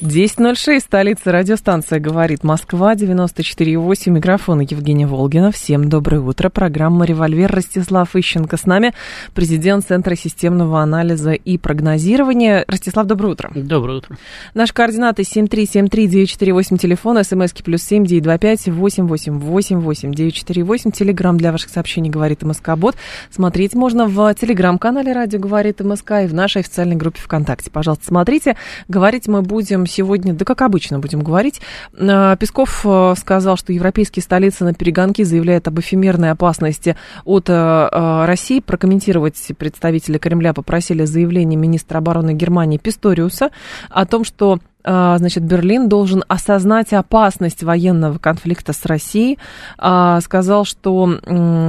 [0.00, 5.52] 10.06, столица радиостанция «Говорит Москва», 94.8, микрофон Евгения Волгина.
[5.52, 6.48] Всем доброе утро.
[6.48, 8.94] Программа «Револьвер» Ростислав Ищенко с нами,
[9.34, 12.64] президент Центра системного анализа и прогнозирования.
[12.66, 13.50] Ростислав, доброе утро.
[13.54, 14.16] Доброе утро.
[14.54, 22.42] Наши координаты 7373948, телефон, смски плюс 7 925 888 948, телеграмм для ваших сообщений «Говорит
[22.42, 22.96] МСК-бот».
[23.30, 27.70] Смотреть можно в телеграм-канале «Радио говорит МСК» и в нашей официальной группе ВКонтакте.
[27.70, 28.56] Пожалуйста, смотрите.
[28.88, 31.60] Говорить мы будем сегодня, да как обычно будем говорить.
[31.98, 37.52] А, Песков э, сказал, что европейские столицы на перегонки заявляют об эфемерной опасности от э,
[37.52, 38.60] э, России.
[38.60, 43.50] Прокомментировать представители Кремля попросили заявление министра обороны Германии Писториуса
[43.90, 49.38] о том, что значит, Берлин должен осознать опасность военного конфликта с Россией,
[49.78, 51.20] а, сказал, что,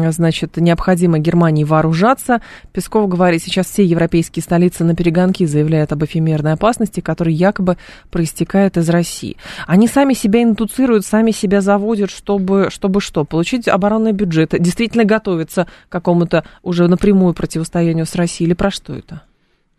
[0.09, 2.42] значит, необходимо Германии вооружаться.
[2.72, 7.78] Песков говорит, сейчас все европейские столицы на перегонки заявляют об эфемерной опасности, которая якобы
[8.09, 9.38] проистекает из России.
[9.67, 13.26] Они сами себя индуцируют, сами себя заводят, чтобы, чтобы что?
[13.26, 18.94] Получить оборонный бюджет, действительно готовиться к какому-то уже напрямую противостоянию с Россией, или про что
[18.94, 19.23] это?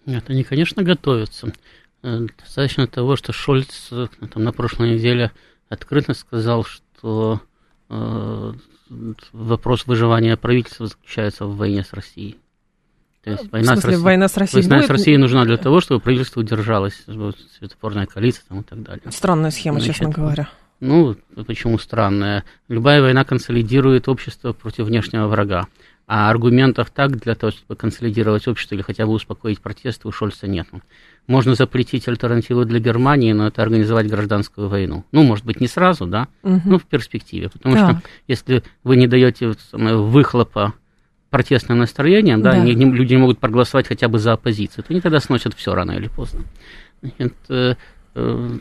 [0.07, 1.53] Нет, они, конечно, готовятся.
[2.03, 5.31] Э, достаточно того, что Шольц э, там, на прошлой неделе
[5.69, 7.41] открыто сказал, что
[7.89, 8.53] э,
[9.33, 12.39] вопрос выживания правительства заключается в войне с Россией.
[13.23, 14.87] То есть война, смысле, с Россией, война с Россией война будет?
[14.87, 17.05] с Россией нужна для того, чтобы правительство удержалось,
[17.59, 19.13] светофорная коалиция там, и так далее.
[19.13, 20.49] Странная схема, Значит, честно говоря.
[20.81, 21.15] Ну,
[21.47, 22.45] почему странная?
[22.67, 25.69] Любая война консолидирует общество против внешнего врага.
[26.15, 30.47] А аргументов так для того, чтобы консолидировать общество или хотя бы успокоить протесты, у Шольца
[30.47, 30.69] нет.
[31.27, 35.07] Можно запретить альтернативу для Германии, но это организовать гражданскую войну.
[35.11, 36.61] Ну, может быть, не сразу, да, угу.
[36.67, 37.49] но в перспективе.
[37.49, 37.91] Потому так.
[37.91, 40.75] что если вы не даете выхлопа
[41.31, 42.59] протестным настроениям, да, да.
[42.59, 45.75] Не, не, люди не могут проголосовать хотя бы за оппозицию, то они тогда сносят все
[45.75, 46.43] рано или поздно.
[47.17, 47.79] Это,
[48.15, 48.59] э,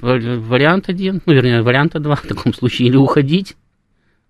[0.00, 3.56] вариант один, ну, вернее, варианта два в таком случае, или уходить,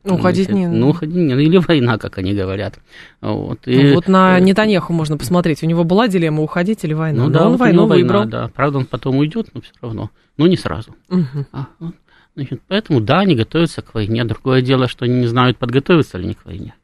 [0.05, 0.67] ну, уходить не...
[0.67, 1.33] Ну, уходить не...
[1.35, 2.79] Или война, как они говорят.
[3.21, 3.83] Вот, и...
[3.83, 5.63] ну, вот на Нетаньяху можно посмотреть.
[5.63, 7.25] У него была дилемма, уходить или война.
[7.25, 8.25] Ну, да, он вот войну война, выбрал.
[8.29, 8.51] Да.
[8.55, 10.11] Правда, он потом уйдет, но все равно.
[10.37, 10.95] Но не сразу.
[11.09, 11.47] Угу.
[11.53, 11.95] А, вот.
[12.35, 14.25] Значит, поэтому, да, они готовятся к войне.
[14.25, 16.75] Другое дело, что они не знают, подготовиться ли они к войне.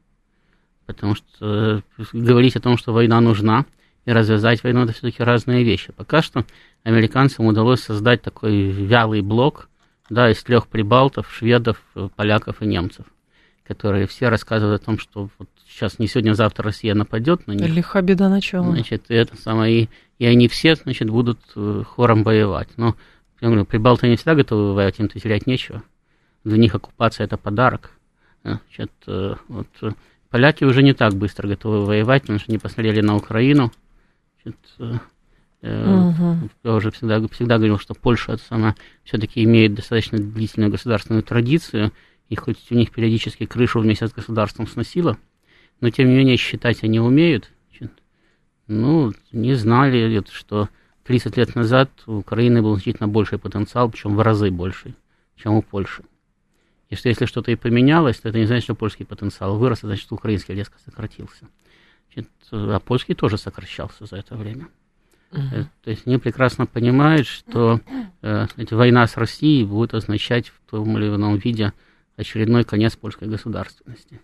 [0.86, 3.64] Потому что э, говорить о том, что война нужна,
[4.08, 5.92] и развязать войну, это все-таки разные вещи.
[5.92, 6.46] Пока что
[6.82, 9.68] американцам удалось создать такой вялый блок,
[10.10, 11.80] да, из трех прибалтов, шведов,
[12.16, 13.06] поляков и немцев,
[13.66, 17.68] которые все рассказывают о том, что вот сейчас не сегодня, завтра Россия нападет на них.
[17.68, 18.70] Лиха беда начала.
[18.70, 22.68] Значит, это самое, и, и они все, значит, будут э, хором воевать.
[22.76, 22.96] Но,
[23.40, 25.82] я говорю, прибалты не всегда готовы воевать, им-то терять нечего.
[26.44, 27.92] Для них оккупация– это подарок.
[28.42, 29.90] Значит, э, вот, э,
[30.30, 33.72] поляки уже не так быстро готовы воевать, потому что они посмотрели на Украину.
[34.42, 35.00] Значит,
[35.62, 36.50] Угу.
[36.64, 41.92] Я уже всегда, всегда говорил, что Польша это сама все-таки имеет достаточно длительную государственную традицию,
[42.28, 45.18] и хоть у них периодически крышу вместе с государством сносило,
[45.80, 47.50] но тем не менее считать они умеют.
[48.68, 50.68] Ну, не знали, что
[51.04, 54.94] 30 лет назад у Украины был значительно больший потенциал, причем в разы больше,
[55.36, 56.04] чем у Польши.
[56.90, 59.86] И что если что-то и поменялось, то это не значит, что польский потенциал вырос, а
[59.86, 61.48] значит, что украинский резко сократился.
[62.12, 64.68] Значит, а польский тоже сокращался за это время.
[65.30, 65.66] Uh-huh.
[65.84, 67.80] То есть они прекрасно понимают, что
[68.22, 71.72] э, война с Россией будет означать в том или ином виде
[72.16, 74.20] очередной конец польской государственности.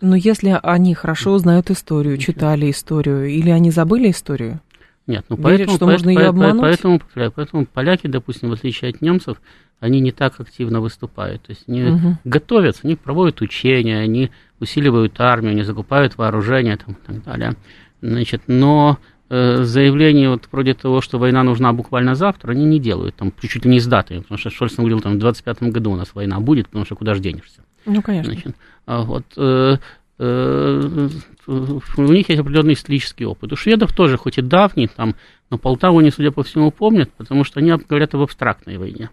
[0.00, 4.60] Но если они хорошо знают историю, читали историю, или они забыли историю?
[5.06, 6.60] Нет, ну Верят, поэтому, что по, можно по, ее обмануть?
[6.60, 9.40] Поэтому, поэтому поляки, допустим, в отличие от немцев,
[9.78, 11.42] они не так активно выступают.
[11.42, 12.18] То есть они угу.
[12.24, 17.56] готовятся, они проводят учения, они усиливают армию, они закупают вооружение там, и так далее.
[18.00, 18.98] Значит, но
[19.32, 23.64] Э, заявление вот вроде того, что война нужна буквально завтра, они не делают, там, чуть-чуть
[23.64, 26.66] не с датой, потому что Шольц говорил, там, в 25 году у нас война будет,
[26.66, 27.62] потому что куда же денешься.
[27.86, 28.32] Ну, конечно.
[28.32, 28.56] Значит,
[28.86, 29.76] а вот, э,
[30.18, 31.08] э,
[31.46, 33.52] у них есть определенный исторический опыт.
[33.52, 35.14] У шведов тоже, хоть и давний, там,
[35.48, 39.10] но Полтаву они, судя по всему, помнят, потому что они говорят об абстрактной войне.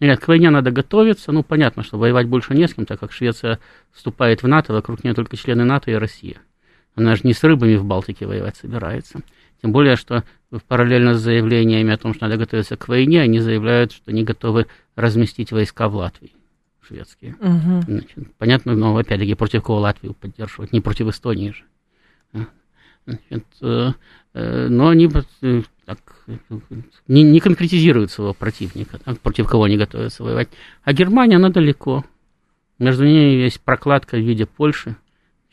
[0.00, 3.12] Говорят, к войне надо готовиться, ну, понятно, что воевать больше не с кем, так как
[3.12, 3.58] Швеция
[3.92, 6.38] вступает в НАТО, вокруг нее только члены НАТО и Россия.
[6.98, 9.20] Она же не с рыбами в Балтике воевать собирается.
[9.62, 10.24] Тем более, что
[10.66, 14.66] параллельно с заявлениями о том, что надо готовиться к войне, они заявляют, что они готовы
[14.96, 16.32] разместить войска в Латвии,
[16.80, 17.36] шведские.
[17.40, 17.82] Угу.
[17.86, 21.64] Значит, понятно, но опять-таки против кого Латвию поддерживать, не против Эстонии же.
[23.06, 25.08] Значит, но они
[25.86, 25.98] так,
[27.06, 30.48] не, не конкретизируют своего противника, так, против кого они готовятся воевать.
[30.84, 32.04] А Германия, она далеко.
[32.78, 34.94] Между ними есть прокладка в виде Польши.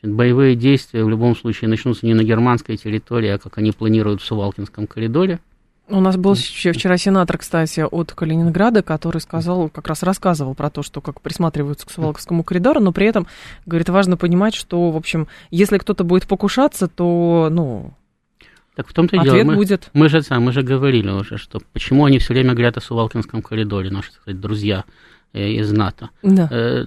[0.05, 4.25] Боевые действия в любом случае начнутся не на германской территории, а как они планируют в
[4.25, 5.39] Сувалкинском коридоре.
[5.87, 10.81] У нас был вчера сенатор, кстати, от Калининграда, который сказал, как раз рассказывал про то,
[10.81, 13.27] что как присматриваются к Сувалковскому коридору, но при этом,
[13.67, 17.93] говорит, важно понимать, что, в общем, если кто-то будет покушаться, то, ну,
[18.75, 19.45] так в том-то и Ответ дело.
[19.45, 19.89] Мы, будет.
[19.93, 23.89] Мы же, мы же говорили уже, что почему они все время говорят о Сувалкинском коридоре,
[23.89, 24.85] наши, так сказать, друзья
[25.35, 26.09] из НАТО.
[26.23, 26.47] Да.
[26.51, 26.85] Э,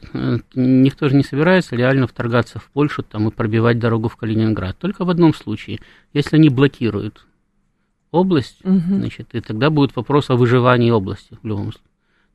[0.54, 4.76] никто же не собирается реально вторгаться в Польшу там, и пробивать дорогу в Калининград.
[4.78, 5.80] Только в одном случае,
[6.12, 7.26] если они блокируют
[8.10, 8.96] область, Мгм.
[9.00, 11.82] значит, и тогда будет вопрос о выживании области в любом случае.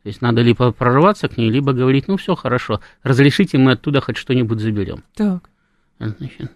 [0.03, 4.01] То есть надо либо прорваться к ней, либо говорить, ну все хорошо, разрешите, мы оттуда
[4.01, 5.03] хоть что-нибудь заберем.
[5.15, 5.49] Так.
[5.97, 6.51] Значит,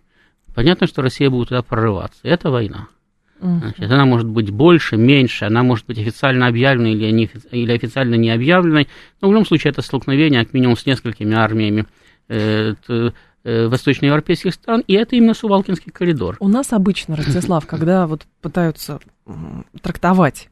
[0.53, 2.19] понятно, что Россия будет туда прорываться.
[2.23, 2.87] Это война.
[3.39, 8.15] Значит, она может быть больше, меньше, она может быть официально объявленной или, не, или официально
[8.15, 8.87] не объявленной.
[9.21, 11.85] Но в любом случае это столкновение, как минимум, с несколькими армиями
[12.29, 16.37] э, э, восточноевропейских стран, и это именно Сувалкинский коридор.
[16.39, 18.99] У нас обычно, Ростислав, когда вот пытаются
[19.81, 20.49] трактовать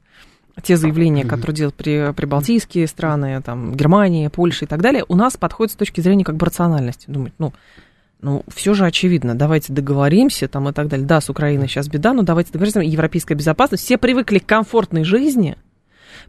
[0.64, 5.38] те заявления, которые делают при, прибалтийские страны, там, Германия, Польша и так далее, у нас
[5.38, 7.06] подходит с точки зрения как бы рациональности.
[7.10, 7.54] Думать, ну,
[8.26, 11.06] ну, все же очевидно, давайте договоримся там и так далее.
[11.06, 13.84] Да, с Украиной сейчас беда, но давайте договоримся, европейская безопасность.
[13.84, 15.58] Все привыкли к комфортной жизни,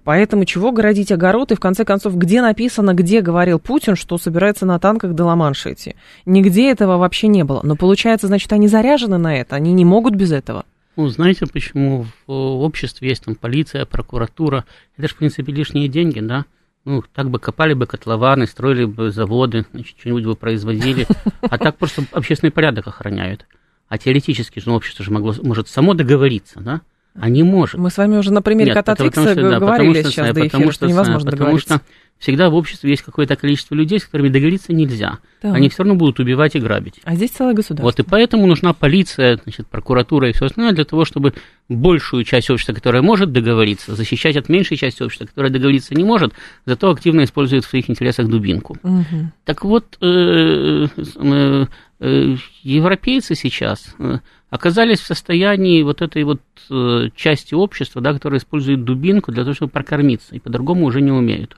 [0.05, 4.67] поэтому чего городить огород, и в конце концов, где написано, где говорил Путин, что собирается
[4.67, 5.97] на танках до Ла-Манша идти?
[6.27, 7.61] Нигде этого вообще не было.
[7.63, 10.67] Но получается, значит, они заряжены на это, они не могут без этого.
[10.97, 14.67] Ну, знаете, почему в обществе есть там полиция, прокуратура?
[14.99, 16.45] Это же, в принципе, лишние деньги, да?
[16.87, 21.07] Ну, так бы копали бы котлованы, строили бы заводы, значит, что-нибудь бы производили.
[21.43, 23.45] А так просто общественный порядок охраняют.
[23.89, 26.83] А теоретически же ну, общество же могло, может само договориться, да?
[27.21, 27.79] А не может.
[27.81, 30.11] Мы с вами уже на примере Нет, кота потому Твикса что- да, говорили потому что,
[30.11, 31.75] сейчас да, до потому эфира, что невозможно потому договориться.
[31.77, 31.81] что
[32.19, 35.19] всегда в обществе есть какое-то количество людей, с которыми договориться нельзя.
[35.43, 35.55] Так.
[35.55, 36.95] Они все равно будут убивать и грабить.
[37.05, 37.85] А здесь целое государство.
[37.85, 41.35] Вот и поэтому нужна полиция, значит, прокуратура и все остальное для того, чтобы
[41.69, 46.33] большую часть общества, которая может договориться, защищать от меньшей части общества, которая договориться не может,
[46.65, 48.77] зато активно использует в своих интересах дубинку.
[48.83, 49.33] Мгм.
[49.45, 51.67] Так вот, э, э,
[52.01, 54.19] э, европейцы сейчас э,
[54.51, 56.41] оказались в состоянии вот этой вот
[56.71, 61.11] э, части общества, да, которая использует дубинку для того, чтобы прокормиться, и по-другому уже не
[61.11, 61.57] умеют.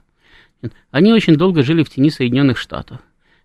[0.91, 2.99] Они очень долго жили в тени Соединенных Штатов.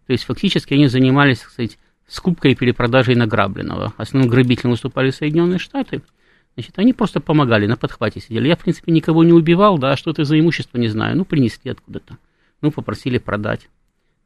[0.07, 3.95] То есть фактически они занимались, так сказать, скупкой и перепродажей награбленного.
[3.97, 6.03] Основным грабителем выступали Соединенные Штаты.
[6.55, 8.49] Значит, они просто помогали, на подхвате сидели.
[8.49, 11.17] Я, в принципе, никого не убивал, да, что это за имущество, не знаю.
[11.17, 12.19] Ну, принесли откуда-то.
[12.61, 13.69] Ну, попросили продать.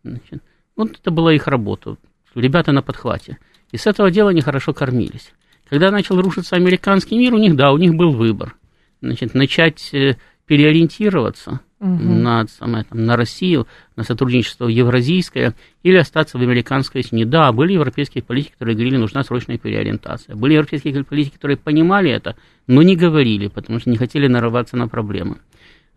[0.02, 0.42] Значит,
[0.76, 1.96] вот это была их работа.
[2.34, 3.38] Ребята на подхвате.
[3.72, 5.32] И с этого дела они хорошо кормились.
[5.68, 8.56] Когда начал рушиться американский мир, у них, да, у них был выбор.
[9.00, 10.16] Значит, начать э,
[10.46, 12.22] переориентироваться Мгм.
[12.24, 15.54] на, самое, там, на Россию, на сотрудничество евразийское,
[15.84, 17.24] или остаться в американской сне.
[17.24, 20.34] Да, были европейские политики, которые говорили, нужна срочная переориентация.
[20.34, 22.34] Были европейские политики, которые понимали это,
[22.66, 25.38] но не говорили, потому что не хотели нарываться на проблемы.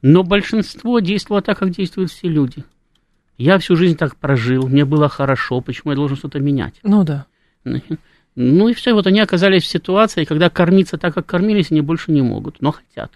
[0.03, 2.63] Но большинство действовало так, как действуют все люди.
[3.39, 6.75] Я всю жизнь так прожил, мне было хорошо, почему я должен что-то менять?
[6.83, 7.25] Ну да.
[8.36, 12.12] Ну и все, вот они оказались в ситуации, когда кормиться так, как кормились, они больше
[12.12, 13.12] не могут, но хотят.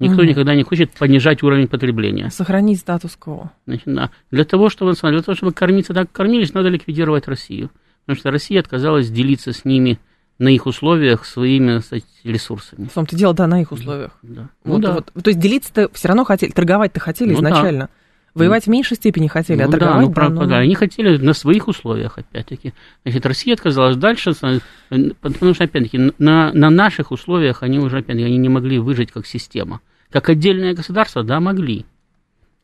[0.00, 0.28] Никто Мгм.
[0.30, 2.30] никогда не хочет понижать уровень потребления.
[2.30, 3.52] Сохранить статус-кво.
[3.66, 4.10] Значит, да.
[4.30, 7.70] Для того, чтобы, для того, чтобы кормиться так, как кормились, надо ликвидировать Россию.
[8.06, 10.00] Потому что Россия отказалась делиться с ними
[10.38, 12.86] на их условиях своими сказать, ресурсами.
[12.86, 14.18] В том-то дело, да, на их условиях.
[14.22, 14.48] Да.
[14.64, 14.92] Ну Вот, да.
[14.94, 15.12] вот.
[15.22, 17.88] То есть делиться-то все равно хотели, торговать-то хотели Ну да.
[18.34, 21.16] Воевать в меньшей степени хотели, а Ну да, торговать, ну, правда, ну, да, они хотели
[21.16, 22.74] на своих условиях, опять-таки.
[23.04, 24.60] Значит, Россия отказалась дальше, э,
[25.20, 29.26] потому что, опять-таки, на, на наших условиях они уже, опять-таки, они не могли выжить как
[29.26, 29.80] система.
[30.10, 31.86] Как отдельное государство, да, могли.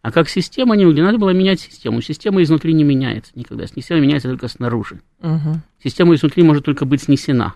[0.03, 2.01] А как система не могли, надо было менять систему.
[2.01, 3.67] Система изнутри не меняется никогда.
[3.67, 5.01] Система меняется только снаружи.
[5.21, 5.63] Мгм.
[5.83, 7.55] Система изнутри может только быть снесена.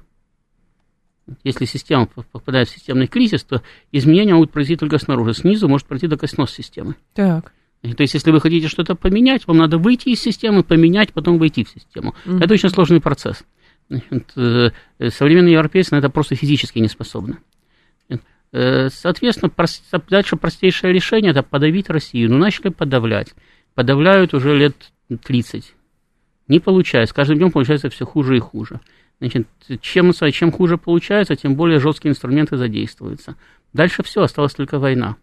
[1.45, 3.63] Если система попадает в системный кризис, то
[3.93, 5.33] изменения могут произойти только снаружи.
[5.33, 6.97] Снизу может пройти только снос системы.
[7.15, 7.53] Так.
[7.83, 11.65] То есть, если вы хотите что-то поменять, вам надо выйти из системы, поменять, потом войти
[11.65, 12.15] в систему.
[12.27, 12.43] Мгм.
[12.43, 13.45] Это очень сложный процесс.
[14.37, 14.71] Э,
[15.09, 17.39] современные европейцы на это просто физически не способны.
[18.53, 19.53] Э, Соответственно,
[20.09, 22.31] дальше простейшее решение– это подавить Россию.
[22.31, 23.35] Ну, начали подавлять.
[23.75, 24.75] Подавляют уже лет
[25.25, 25.75] 30.
[26.49, 27.13] Не получается.
[27.13, 28.81] С каждым днем получается все хуже и хуже.
[29.21, 29.47] Значит,
[29.81, 33.37] чем, чем хуже получается, тем более жесткие инструменты задействуются.
[33.73, 35.17] Дальше все, осталась только война.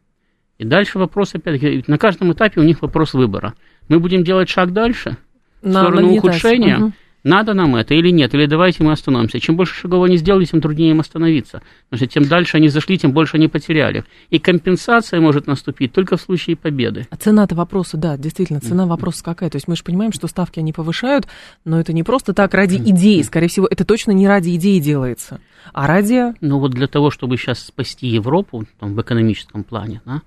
[0.57, 3.53] И дальше вопрос, опять-таки, на каждом этапе у них вопрос выбора.
[3.89, 5.17] Мы будем делать шаг дальше,
[5.61, 6.23] в На- сторону нагнетать.
[6.29, 6.93] ухудшения, Мгм.
[7.23, 9.39] надо нам это или нет, или давайте мы остановимся.
[9.39, 11.61] Чем больше шагов они сделали, тем труднее им остановиться.
[11.89, 14.03] Потому что тем дальше они зашли, тем больше они потеряли.
[14.31, 17.05] И компенсация может наступить только в случае победы.
[17.11, 19.49] А цена-то вопроса, да, действительно, цена вопроса какая?
[19.51, 21.27] То есть мы же понимаем, что ставки они повышают,
[21.65, 25.39] но это не просто так ради идеи, скорее всего, это точно не ради идеи делается,
[25.73, 26.33] а ради...
[26.41, 30.21] Ну вот для того, чтобы сейчас спасти Европу там, в экономическом плане, да,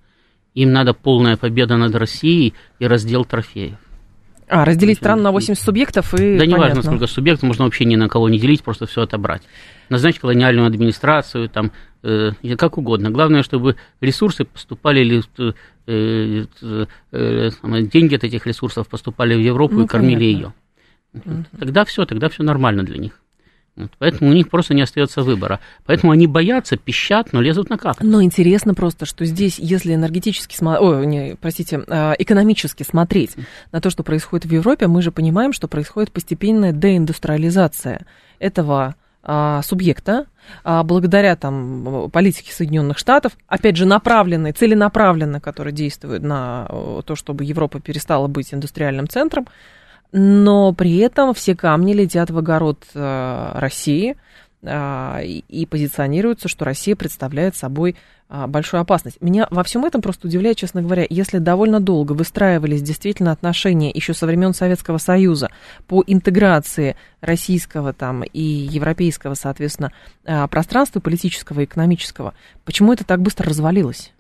[0.55, 3.77] им надо полная победа над Россией и раздел трофеев.
[4.49, 6.59] А, разделить страну на 80 субъектов и Да не понятно.
[6.59, 9.43] важно, сколько субъектов, можно вообще ни на кого не делить, просто все отобрать.
[9.91, 11.71] Назначить колониальную администрацию, там,
[12.03, 13.11] э, как угодно.
[13.11, 15.53] Главное, чтобы ресурсы поступали, или, э,
[15.87, 17.51] э, э,
[17.83, 20.55] деньги от этих ресурсов поступали в Европу Ну, и кормили понятно.
[21.23, 21.45] ее.
[21.59, 23.21] Тогда все, тогда все нормально для них.
[23.77, 25.61] Вот, поэтому у них просто не остается выбора.
[25.87, 28.03] Поэтому они боятся, пищат, но лезут на как.
[28.03, 33.37] Но интересно просто, что здесь, если энергетически, смо- ой, не, простите, а, экономически смотреть
[33.73, 38.07] на то, что происходит в Европе, мы же понимаем, что происходит постепенная деиндустриализация
[38.39, 40.27] этого а, субъекта,
[40.65, 46.67] а, благодаря там политике Соединенных Штатов, опять же направленной, целенаправленно, которая действует на
[47.05, 49.47] то, чтобы Европа перестала быть индустриальным центром,
[50.13, 54.17] но при этом все камни летят в огород э, России
[54.63, 57.97] э, и, позиционируется, что Россия представляет собой
[58.29, 59.21] э, большую опасность.
[59.21, 64.13] Меня во всем этом просто удивляет, честно говоря, если довольно долго выстраивались действительно отношения еще
[64.13, 65.51] со времен Советского Союза
[65.87, 69.93] по интеграции российского там и европейского, соответственно,
[70.25, 74.13] пространства политического и экономического, почему это так быстро развалилось?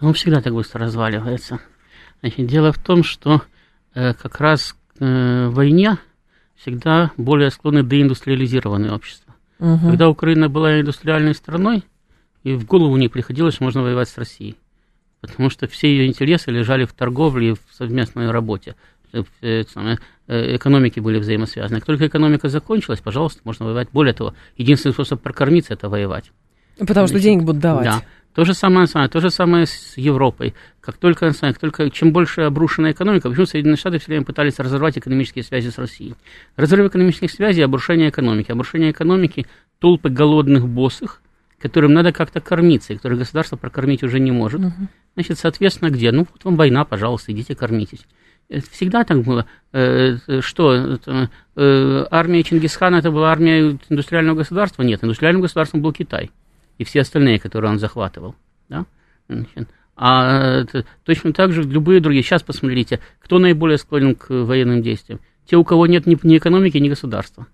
[0.00, 1.60] Он всегда так быстро разваливается.
[2.20, 3.42] Значит, дело в том, что
[3.94, 5.98] как раз э, в войне
[6.56, 9.34] всегда более склонны деиндустриализированные общества.
[9.58, 9.90] Мгм.
[9.90, 11.84] Когда Украина была индустриальной страной,
[12.42, 14.56] и в голову не приходилось, что можно воевать с Россией.
[15.20, 18.76] Потому что все ее интересы лежали в торговле и в совместной работе.
[19.12, 19.64] Э, э,
[20.26, 21.80] э, Экономики были взаимосвязаны.
[21.80, 23.88] Как только экономика закончилась, пожалуйста, можно воевать.
[23.92, 26.30] Более того, единственный способ прокормиться– это воевать.
[26.78, 27.84] Потому что денег будут давать.
[27.84, 28.02] Да.
[28.34, 30.54] То же самое, то же самое с Европой.
[30.80, 34.98] Как только, как только чем больше обрушена экономика, почему Соединенные Штаты все время пытались разорвать
[34.98, 36.14] экономические связи с Россией?
[36.56, 38.50] Разрыв экономических связей, обрушение экономики.
[38.50, 39.46] Обрушение экономики,
[39.78, 41.22] толпы голодных боссов,
[41.60, 44.60] которым надо как-то кормиться, и которые государство прокормить уже не может.
[45.14, 46.10] Значит, соответственно, где?
[46.10, 48.04] Ну, вот вам война, пожалуйста, идите кормитесь.
[48.48, 49.46] Это Всегда так было.
[49.72, 54.82] Э, э, Что, э, армия Чингисхана это была армия индустриального государства?
[54.82, 56.30] Нет, индустриальным государством был Китай
[56.78, 58.34] и все остальные, которые он захватывал.
[58.68, 58.86] Да?
[59.96, 60.64] А
[61.04, 62.22] точно так же любые другие.
[62.22, 65.20] Сейчас посмотрите, кто наиболее склонен к военным действиям.
[65.46, 67.46] Те, у кого нет ни, ни экономики, ни государства.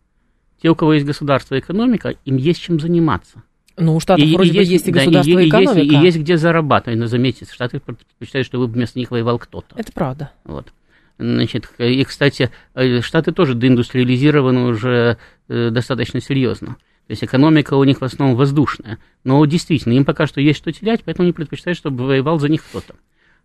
[0.63, 3.43] Те, у кого есть государство и экономика, им есть чем заниматься.
[3.77, 5.81] Ну, у Штатов вроде бы есть и да, государство, и, и, есть, экономика.
[5.81, 6.99] и есть где зарабатывать.
[6.99, 9.75] Но заметьте, Штаты предпочитают, чтобы вместо них воевал кто-то.
[9.77, 10.33] Это правда.
[10.45, 10.73] Вот.
[11.19, 16.77] Значит, и, кстати, э, Штаты тоже деиндустриализированы уже э, достаточно серьезно.
[17.11, 19.01] То есть экономика у них в основном воздушная.
[19.25, 22.63] Но действительно, им пока что есть что терять, поэтому они предпочитают, чтобы воевал за них
[22.63, 22.95] кто-то.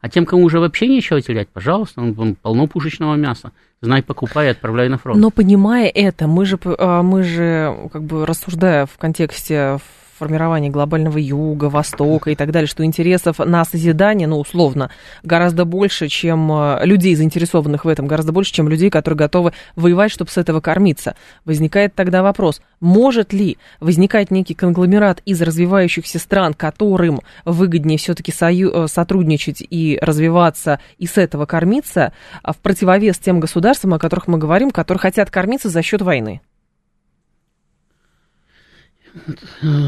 [0.02, 3.54] А тем, кому уже вообще нечего терять, пожалуйста, он, полно пушечного мяса.
[3.82, 5.20] Знай, покупай и отправляй на фронт.
[5.20, 9.80] Но понимая это, мы же, а, мы же, как бы рассуждая в контексте
[10.18, 14.90] формирования глобального юга, востока и так далее, что интересов на созидание, ну, условно,
[15.24, 20.12] гораздо больше, чем а, людей, заинтересованных в этом, гораздо больше, чем людей, которые готовы воевать,
[20.12, 21.16] чтобы с этого кормиться.
[21.44, 28.86] Возникает тогда вопрос, может ли возникать некий конгломерат из развивающихся стран, которым выгоднее все-таки сою-
[28.86, 34.28] э, сотрудничать и развиваться, и с этого кормиться, а в противовес тем государствам, о которых
[34.28, 36.42] мы говорим, которые хотят кормиться за счет войны?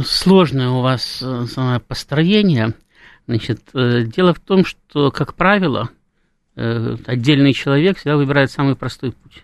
[0.06, 2.74] Сложное у вас э, самое построение.
[3.28, 5.90] Значит, э, дело в том, что, как правило,
[6.56, 9.44] э, отдельный человек всегда выбирает самый простой путь.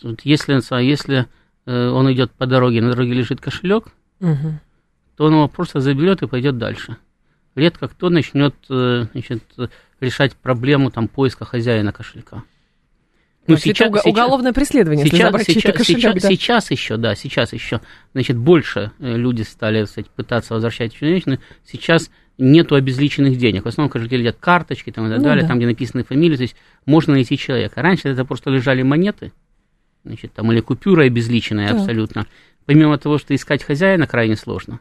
[0.00, 1.26] Значит, если, а если
[1.68, 3.88] он идет по дороге, на дороге лежит кошелек,
[4.20, 4.60] Мгм.
[5.16, 6.96] то он его просто заберет и пойдет дальше.
[7.56, 9.42] Редко кто начнет значит,
[9.98, 12.44] решать проблему там, поиска хозяина кошелька.
[13.48, 16.28] Ну, это уго- уголовное преследование, сейчас, сейчас, кошелек, сейчас, да.
[16.28, 17.80] сейчас еще, да, сейчас еще,
[18.12, 21.40] значит, больше э, люди стали, сказать, пытаться возвращать человечную.
[21.64, 23.64] Сейчас нету обезличенных денег.
[23.64, 25.48] В основном кошельки лежат карточки там, и так Ну далее, да.
[25.48, 27.80] там, где написаны фамилии, то есть можно найти человека.
[27.82, 29.32] Раньше это просто лежали монеты,
[30.04, 31.78] значит, там, или купюры обезличенные Так.
[31.78, 32.26] абсолютно.
[32.64, 34.80] Помимо того, что искать хозяина крайне сложно.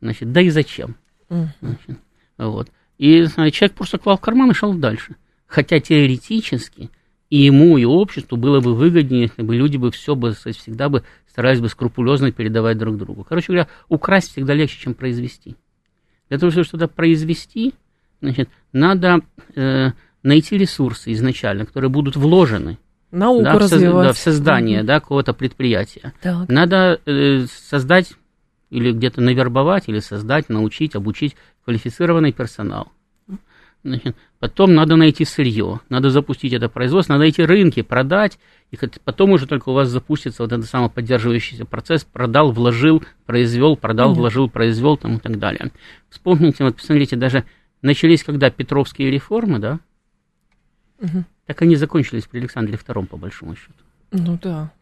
[0.00, 0.96] Значит, да и зачем?
[1.28, 1.98] Значит,
[2.38, 2.70] вот.
[2.96, 5.14] И знаете, человек просто клал в карман и шел дальше.
[5.46, 6.90] Хотя теоретически
[7.30, 11.04] и ему, и обществу было бы выгоднее, если бы люди бы все бы, всегда бы
[11.28, 13.24] старались бы скрупулезно передавать друг другу.
[13.24, 15.56] Короче говоря, украсть всегда легче, чем произвести.
[16.28, 17.74] Для того, чтобы что-то произвести,
[18.20, 19.20] значит, надо
[19.54, 19.90] э,
[20.22, 22.78] найти ресурсы изначально, которые будут вложены
[23.10, 24.06] Науку да, в, соз- развивать.
[24.08, 26.12] да, в создание да, какого-то предприятия.
[26.20, 26.48] Так.
[26.48, 28.12] Надо э, создать
[28.70, 32.88] или где-то навербовать, или создать, научить, обучить квалифицированный персонал.
[33.84, 38.38] Значит, потом надо найти сырье, надо запустить это производство, надо найти рынки, продать,
[38.72, 43.76] и потом уже только у вас запустится вот этот самый поддерживающийся процесс, продал, вложил, произвел,
[43.76, 44.20] продал, Понятно.
[44.20, 45.70] вложил, произвел там и так далее.
[46.10, 47.44] Вспомните, вот посмотрите, даже
[47.80, 49.78] начались когда Петровские реформы, да,
[51.00, 51.24] Мгм.
[51.46, 53.72] так они закончились при Александре II, по большому счету.
[54.10, 54.72] Ну да.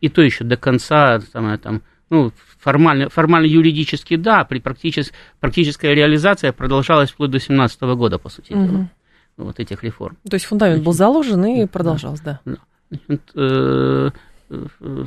[0.00, 5.94] и то еще до конца, самое, там, ну, формально, формально юридически да, при практичес, практическая
[5.94, 8.90] реализация продолжалась вплоть до 17 года, по сути дела, Мгм.
[9.38, 10.16] вот этих реформ.
[10.28, 12.56] То есть фундамент был заложен и продолжался, да.
[12.90, 14.10] Значит, э,
[14.50, 15.04] э,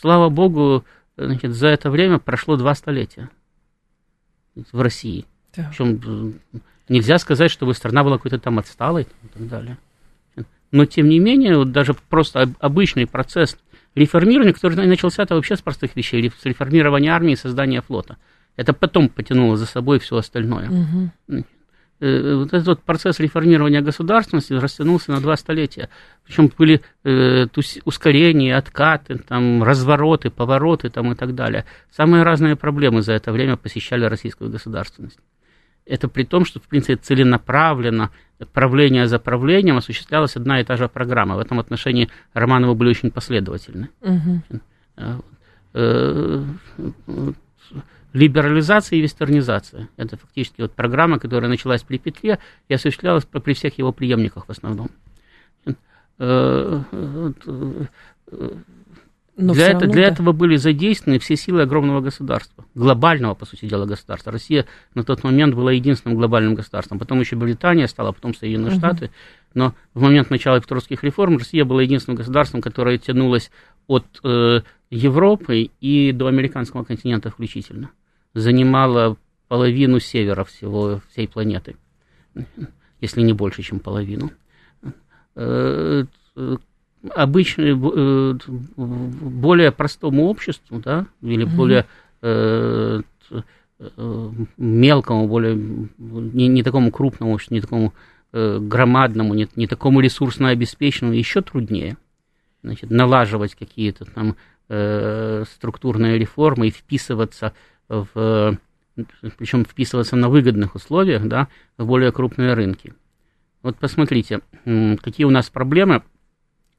[0.00, 0.84] слава богу,
[1.16, 3.30] значит, за это время прошло два столетия
[4.72, 5.26] в России.
[5.52, 5.70] Так.
[5.70, 9.78] Причем э, нельзя сказать, чтобы страна была какой-то там отсталой и так далее.
[10.72, 13.56] Но, тем не менее, вот даже просто об- обычный процесс
[13.94, 18.16] реформирования, который начался-то вообще с простых вещей, с реформирования армии и создания флота.
[18.56, 21.12] Это потом потянуло за собой все остальное.
[22.00, 25.88] Э, Вот этот вот процесс реформирования государственности растянулся на два столетия.
[26.24, 27.46] Причем были э,
[27.84, 31.64] ускорения, откаты, там, развороты, повороты там, и так далее.
[31.90, 35.18] Самые разные проблемы за это время посещали российскую государственность.
[35.90, 38.10] Это при том, что, в принципе, целенаправленно,
[38.52, 41.34] правление за правлением осуществлялась одна и та же программа.
[41.34, 43.88] В этом отношении Романовы были очень последовательны.
[44.96, 45.18] Э,
[45.74, 46.44] э,
[48.12, 49.88] либерализация и вестернизация.
[49.96, 54.50] Это фактически вот программа, которая началась при Петре и осуществлялась при всех его преемниках в
[54.50, 54.90] основном.
[59.40, 60.12] Э, э, Но для, это- равно, для да.
[60.12, 64.30] этого были задействованы все силы огромного государства, глобального, по сути дела, государства.
[64.32, 66.98] Россия на тот момент была единственным глобальным государством.
[66.98, 68.78] Потом еще Британия стала, потом Соединенные Мгм.
[68.78, 69.10] Штаты.
[69.54, 73.50] Но в момент начала петровских реформ Россия была единственным государством, которое тянулось
[73.86, 77.90] от э, Европы и до американского континента включительно.
[78.34, 79.16] Занимала
[79.48, 81.76] половину севера всего, всей планеты,
[83.00, 84.30] если не больше, чем половину.
[87.02, 88.34] Э, э,
[88.76, 91.56] более простому обществу, да, или Мгм.
[91.56, 91.86] более
[92.22, 93.00] э,
[93.80, 95.56] э, мелкому, более
[95.98, 97.94] не, не такому крупному обществу, не такому
[98.32, 101.96] э, громадному, не, не такому ресурсно обеспеченному, еще труднее
[102.62, 104.36] значит, налаживать какие-то там
[104.68, 107.54] э, структурные реформы и вписываться
[107.88, 108.58] в
[109.38, 112.92] причем вписываться на выгодных условиях, да, в более крупные рынки.
[113.62, 116.02] Вот посмотрите, какие у нас проблемы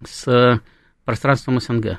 [0.08, 0.60] с
[1.06, 1.98] пространством СНГ,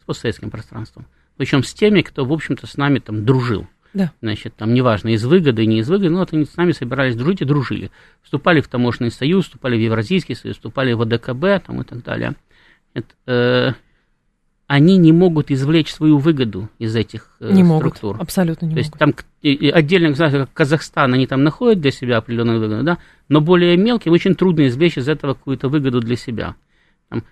[0.00, 1.06] с постсоветским пространством.
[1.36, 3.66] Причем с теми, кто, в общем-то, с нами там дружил.
[3.94, 4.10] Да.
[4.22, 7.42] Значит, там неважно, из выгоды, не из выгоды, но вот они с нами собирались дружить
[7.42, 7.90] и дружили.
[8.22, 12.34] Вступали в таможенный союз, вступали в Евразийский союз, вступали в АДКБ там, и так далее.
[12.94, 13.72] Это, э,
[14.66, 18.16] они не могут извлечь свою выгоду из этих э, Не могут, структур.
[18.20, 19.16] абсолютно не То есть могут.
[19.18, 23.42] там и- и отдельно, как Казахстан, они там находят для себя определенную выгоду, да, но
[23.42, 26.54] более мелким очень трудно извлечь из этого какую-то выгоду для себя.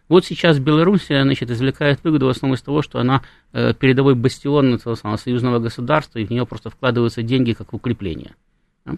[0.08, 4.78] Вот сейчас Беларусь, значит, извлекает выгоду в основном из того, что она э, передовой бастион
[4.78, 8.34] самого союзного государства, и в нее просто вкладываются деньги как в укрепление,
[8.84, 8.96] да,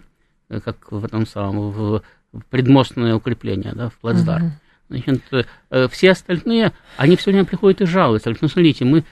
[0.49, 2.03] э, как в этом самом, в,
[2.49, 4.45] предмостное укрепление, да, в плацдарм.
[4.45, 4.53] Мгм.
[4.89, 5.23] Значит,
[5.71, 8.29] э, все остальные, они все время приходят и жалуются.
[8.29, 9.03] Говорят, ну, смотрите, мы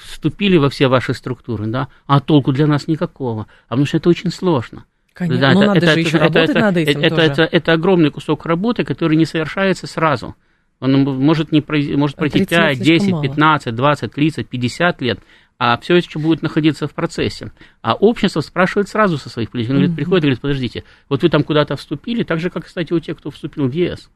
[0.00, 4.08] вступили во все ваши структуры, да, а толку для нас никакого, а потому что это
[4.08, 4.84] очень сложно.
[5.12, 5.40] Конечно.
[5.40, 7.22] Да, Но это- надо это- же это- еще это- работать это- над этим это, тоже.
[7.22, 10.36] это, это огромный кусок работы, который не совершается сразу.
[10.80, 11.62] Он может, не
[11.96, 13.22] может А пройти 30 лет 5, слишком 10, мало.
[13.22, 15.20] 15, 20, 30, 50 лет,
[15.58, 17.50] а все еще будет находиться в процессе.
[17.82, 19.76] А общество спрашивает сразу со своих политиков.
[19.76, 23.00] Говорит, приходит и говорит, подождите, вот вы там куда-то вступили, так же, как, кстати, у
[23.00, 24.08] тех, кто вступил в ЕС.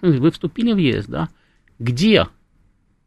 [0.00, 1.28] Вы вступили в ЕС, да?
[1.80, 2.26] Где?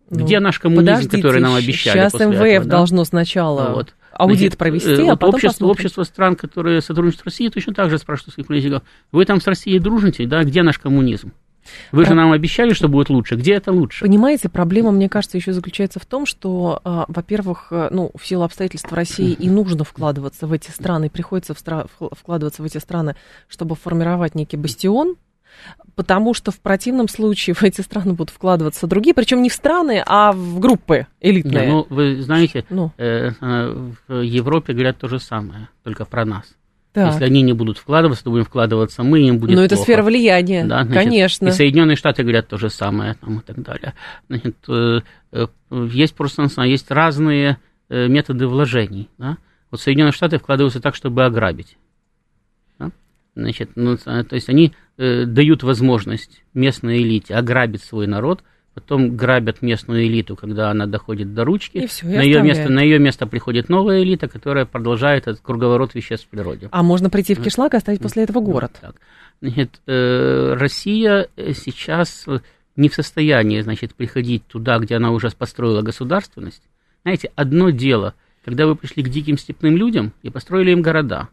[0.09, 2.77] Ну, Где наш коммунизм, Подождите, который нам обещали Сейчас после МВФ этого, да?
[2.77, 3.93] должно сначала Вот.
[4.11, 5.71] аудит Значит, провести, э, а вот потом общество, посмотрим.
[5.71, 9.45] общество стран, которые сотрудничают с Россией, точно так же спрашивают своих политиков, вы там с
[9.47, 11.31] Россией дружите, да, где наш коммунизм?
[11.91, 14.05] Вы же Про- нам обещали, что будет лучше, где это лучше?
[14.05, 18.43] Понимаете, проблема, мне кажется, еще заключается в том, что, а, во-первых, а, ну, в силу
[18.43, 23.15] обстоятельств России и нужно вкладываться в эти страны, приходится вкладываться в эти страны,
[23.47, 25.15] чтобы формировать некий бастион,
[25.95, 30.03] потому что в противном случае в эти страны будут вкладываться другие, причем не в страны,
[30.05, 31.67] а в группы элитные.
[31.69, 36.45] ну, вы знаете, Ну, э, э, в Европе говорят то же самое, только про нас.
[36.91, 37.13] Так.
[37.13, 39.83] Если они не будут вкладываться, то будем вкладываться мы, им будет Но это плохо.
[39.83, 41.47] сфера влияния, Да, значит, конечно.
[41.47, 43.93] И Соединенные Штаты говорят то же самое там, и так далее.
[44.27, 49.07] Значит, э, э, есть просто есть разные э, методы вложений.
[49.19, 49.37] Да?
[49.69, 51.77] Вот Соединенные Штаты вкладываются так, чтобы ограбить.
[52.79, 52.89] Да?
[53.35, 58.41] Значит, ну, то есть они дают возможность местной элите ограбить свой народ,
[58.79, 61.77] потом грабят местную элиту, когда она доходит до ручки.
[61.77, 65.41] И все, и на, ее место, на ее место приходит новая элита, которая продолжает этот
[65.41, 66.69] круговорот веществ в природе.
[66.71, 68.71] А можно прийти в кишлак и оставить после этого город?
[68.81, 68.95] Вот так.
[69.41, 72.25] Значит, э, Россия сейчас
[72.75, 76.63] не в состоянии, значит, приходить туда, где она уже построила государственность.
[77.03, 78.13] Знаете, одно дело,
[78.45, 81.27] когда вы пришли к диким степным людям и построили им города,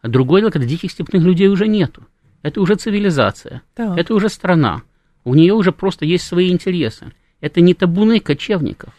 [0.00, 2.04] а другое дело, когда диких степных людей уже нету.
[2.42, 3.96] Это уже цивилизация, так.
[3.98, 4.82] это уже страна.
[5.24, 7.12] У нее уже просто есть свои интересы.
[7.40, 8.92] Это не табуны кочевников.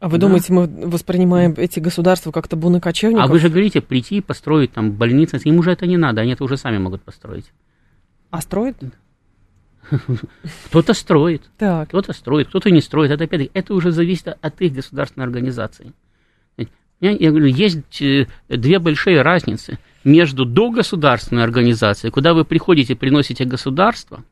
[0.00, 0.26] А вы да.
[0.26, 3.24] думаете, мы воспринимаем эти государства как табуны кочевников?
[3.24, 6.32] А вы же говорите, прийти и построить там больницы, им уже это не надо, они
[6.32, 7.52] это уже сами могут построить.
[8.30, 8.76] А строят?
[10.66, 13.10] Кто-то строит, кто-то строит, кто-то не строит.
[13.10, 15.92] Это опять это уже зависит от их государственной организации.
[17.00, 24.22] Я, говорю, есть э, две большие разницы между догосударственной организацией, куда вы приходите, приносите государство,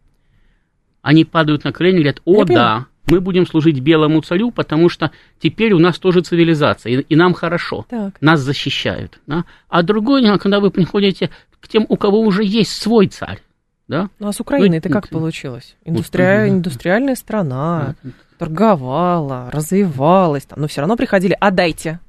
[1.03, 5.11] они падают на колени и говорят, о, да, мы будем служить белому царю, потому что
[5.39, 8.21] теперь у нас тоже цивилизация, и, и нам хорошо, так.
[8.21, 9.21] нас защищают.
[9.27, 9.45] Да?
[9.69, 13.41] А другое, когда вы приходите к тем, у кого уже есть свой царь,
[13.89, 14.09] да?
[14.19, 15.77] Ну а с Украиной это как получилось?
[15.85, 16.49] Индустрия...
[16.49, 17.97] Индустриальная страна,
[18.39, 22.01] торговала, развивалась, там, но все равно приходили, отдайте,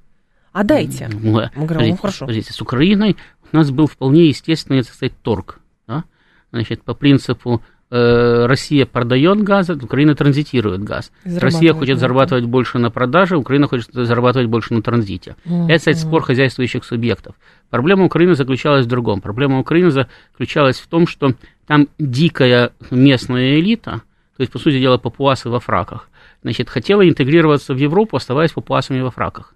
[0.51, 1.09] отдайте.
[1.11, 2.25] Мы, Мы говорим, ну хорошо.
[2.25, 3.17] Смотрите, с Украиной
[3.51, 5.59] у нас был вполне естественный, так сказать, торг.
[5.87, 6.03] Да?
[6.51, 11.11] Значит, по принципу Россия продает газ, Украина транзитирует газ.
[11.25, 15.35] Россия хочет зарабатывать больше на продаже, Украина хочет зарабатывать больше на транзите.
[15.45, 15.65] Mm-hmm.
[15.65, 17.35] Это, кстати, спор хозяйствующих субъектов.
[17.69, 19.19] Проблема Украины заключалась в другом.
[19.19, 21.33] Проблема Украины заключалась в том, что
[21.67, 24.01] там дикая местная элита,
[24.37, 26.09] то есть, по сути дела, папуасы во фраках,
[26.43, 29.53] значит, хотела интегрироваться в Европу, оставаясь папуасами во фраках.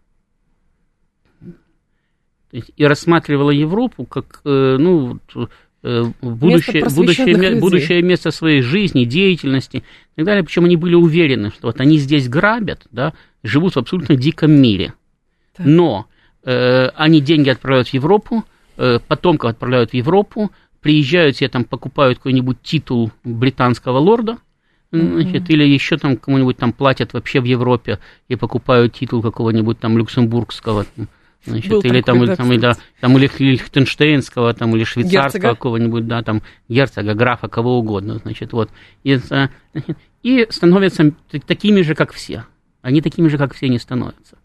[2.52, 5.20] И рассматривала Европу как, э, ну,
[5.86, 9.84] э, будущее, будущее, будущее место своей жизни, деятельности и
[10.18, 10.44] так далее.
[10.44, 14.94] Причем они были уверены, что вот они здесь грабят, да, живут в абсолютно диком мире.
[15.56, 15.66] Так.
[15.66, 16.08] Но
[16.44, 18.44] э, они деньги отправляют в Европу,
[18.78, 24.38] э, потомков отправляют в Европу, приезжают себе там, покупают какой-нибудь титул британского лорда,
[24.92, 25.54] значит, mm-hmm.
[25.54, 30.86] или еще там кому-нибудь там платят вообще в Европе и покупают титул какого-нибудь там люксембургского,
[31.46, 36.22] значит, Был или там, или, там, или, там, или лихтенштейнского, там, или швейцарского какого-нибудь, да,
[36.24, 38.70] там, герцога, графа, кого угодно, значит, вот.
[39.04, 39.20] И,
[40.24, 41.14] и становятся
[41.46, 42.46] такими же, как все.
[42.82, 44.38] Они такими же, как все, не становятся.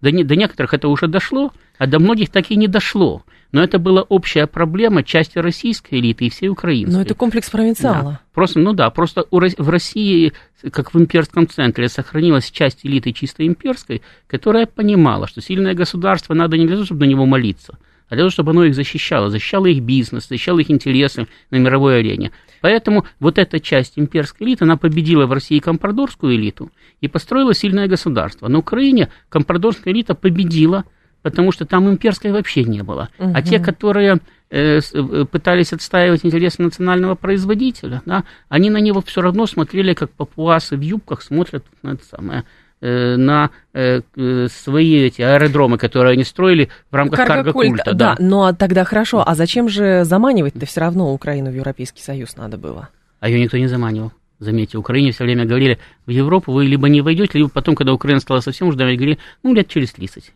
[0.00, 3.22] До, не, до некоторых это уже дошло, а до многих так и не дошло.
[3.52, 6.94] Но это была общая проблема части российской элиты и всей украинской.
[6.94, 8.12] Но это комплекс провинциала.
[8.12, 8.20] Да.
[8.32, 10.32] Просто, ну да, просто в России,
[10.70, 16.56] как в имперском центре, сохранилась часть элиты чисто имперской, которая понимала, что сильное государство надо
[16.56, 19.66] не для того, чтобы на него молиться, а для того, чтобы оно их защищало, защищало
[19.66, 22.30] их бизнес, защищало их интересы на мировой арене.
[22.60, 27.88] Поэтому вот эта часть имперской элиты, она победила в России компрадорскую элиту и построила сильное
[27.88, 28.48] государство.
[28.48, 30.84] На Украине компрадорская элита победила,
[31.22, 33.08] потому что там имперской вообще не было.
[33.18, 33.32] Угу.
[33.34, 39.20] А те, которые э, э, пытались отстаивать интересы национального производителя, да, они на него все
[39.20, 42.44] равно смотрели, как папуасы в юбках смотрят на это самое
[42.82, 44.00] Э, на э,
[44.48, 47.92] свои эти аэродромы, которые они строили в рамках карго-культа.
[47.92, 49.22] Да, да, ну а тогда хорошо.
[49.26, 52.88] А зачем же заманивать-то все равно Украину в Европейский Союз надо было?
[53.20, 54.12] А ее никто не заманивал.
[54.38, 58.20] Заметьте, Украине все время говорили, в Европу вы либо не войдете, либо потом, когда Украина
[58.20, 60.32] стала совсем уже, говорили, ну, лет через 30.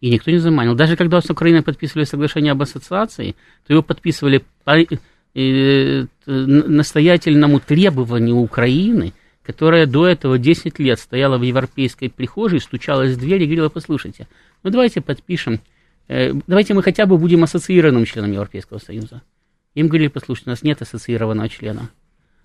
[0.00, 0.74] И никто не заманил.
[0.74, 3.34] Даже когда с Украиной подписывали соглашение об ассоциации,
[3.66, 4.76] то его подписывали по
[5.34, 9.12] э, настоятельному требованию Украины–
[9.48, 14.28] которая до этого 10 лет стояла в европейской прихожей, стучалась в дверь и говорила, послушайте,
[14.62, 15.60] ну давайте подпишем,
[16.06, 19.22] э, давайте мы хотя бы будем ассоциированным членом Европейского Союза.
[19.74, 21.88] Им говорили, послушайте, у нас нет ассоциированного члена.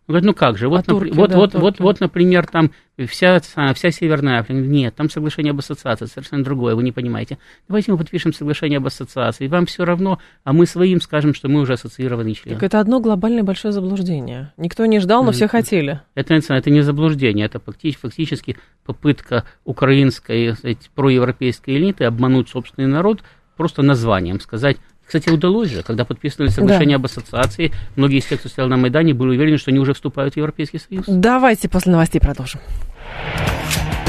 [0.06, 2.72] Он говорит, ну как же, вот, а турки, вот, да, вот, вот, вот, например, там
[3.08, 4.60] вся, вся Северная Африка.
[4.60, 7.38] Нет, там соглашение об ассоциации, совершенно другое, вы не понимаете.
[7.70, 11.62] Давайте мы подпишем соглашение об ассоциации, вам все равно, а мы своим скажем, что мы
[11.62, 12.56] уже ассоциированный член.
[12.56, 14.52] Так это одно глобальное большое заблуждение.
[14.58, 16.02] Никто не ждал, но это, все хотели.
[16.16, 23.24] Это, это не заблуждение, это фактически попытка украинской сказать, проевропейской элиты обмануть собственный народ
[23.56, 24.78] просто названием, сказать
[25.14, 27.02] кстати, удалось же, когда подписывали соглашение да.
[27.02, 30.34] об ассоциации, многие из тех, кто стоял на Майдане, были уверены, что они уже вступают
[30.34, 31.06] в Европейский Союз.
[31.08, 32.62] Давайте после новостей продолжим.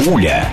[0.02, 0.48] Пуля.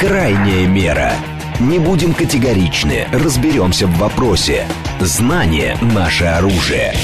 [0.00, 1.12] Крайняя мера.
[1.60, 4.64] Не будем категоричны, разберемся в вопросе.
[5.00, 6.94] Знание– наше оружие.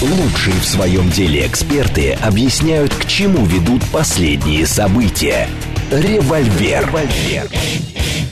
[0.00, 5.48] Лучшие в своем деле эксперты объясняют, к чему ведут последние события.
[5.90, 6.86] Револьвер.
[6.86, 7.48] Револьвер.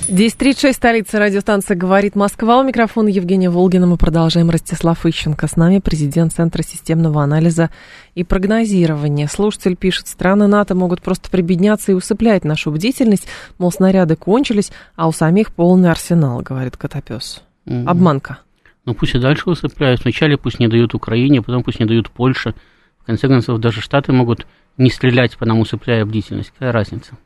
[0.06, 2.60] 10.36, столица радиостанция «Говорит Москва».
[2.60, 3.88] У микрофона Евгения Волгина.
[3.88, 4.48] Мы продолжаем.
[4.48, 7.70] Ростислав Ищенко с нами, президент Центра системного анализа
[8.14, 9.26] и прогнозирования.
[9.26, 13.26] Слушатель пишет, страны НАТО могут просто прибедняться и усыплять нашу бдительность.
[13.58, 17.42] Мол, снаряды кончились, а у самих полный арсенал, говорит Котопес.
[17.66, 17.86] Mm-hmm.
[17.86, 18.38] Обманка.
[18.86, 20.02] Ну пусть и дальше усыпляют.
[20.02, 22.54] Вначале пусть не дают Украине, потом пусть не дают Польше.
[22.98, 24.46] В конце концов, даже Штаты могут
[24.78, 26.52] не стрелять по нам, усыпляя бдительность.
[26.52, 27.18] Какая разница?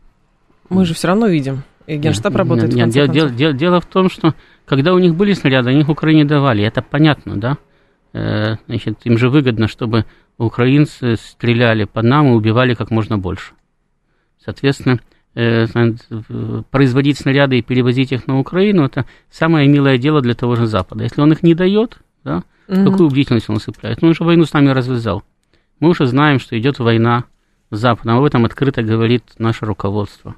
[0.69, 3.87] Мы же все равно видим и Генштаб работает нет, в конце дело, дело, дело в
[3.87, 6.65] том, что когда у них были снаряды, они их Украине давали.
[6.65, 7.59] Это понятно, да?
[8.13, 10.05] Э, значит, им же выгодно, чтобы
[10.39, 13.55] украинцы стреляли по нам и убивали как можно больше.
[14.45, 15.01] Соответственно,
[15.35, 21.05] производить снаряды и перевозить их на Украину, это самое милое дело для того же Запада.
[21.05, 22.91] Если он их не дает, да, угу.
[22.91, 24.03] какую бдительность он усыпляет?
[24.03, 25.23] Ну, он уже войну с нами развязал.
[25.79, 27.25] Мы уже знаем, что идет война
[27.71, 30.35] с Западом, об этом открыто говорит наше руководство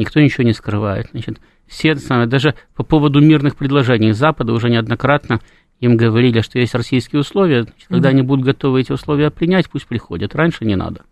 [0.00, 1.08] никто ничего не скрывает.
[1.12, 5.40] Значит, все даже по поводу мирных предложений Запада уже неоднократно
[5.78, 8.12] им говорили, что есть российские условия, значит, когда mm-hmm.
[8.12, 10.34] они будут готовы эти условия принять, пусть приходят.
[10.34, 11.02] Раньше не надо.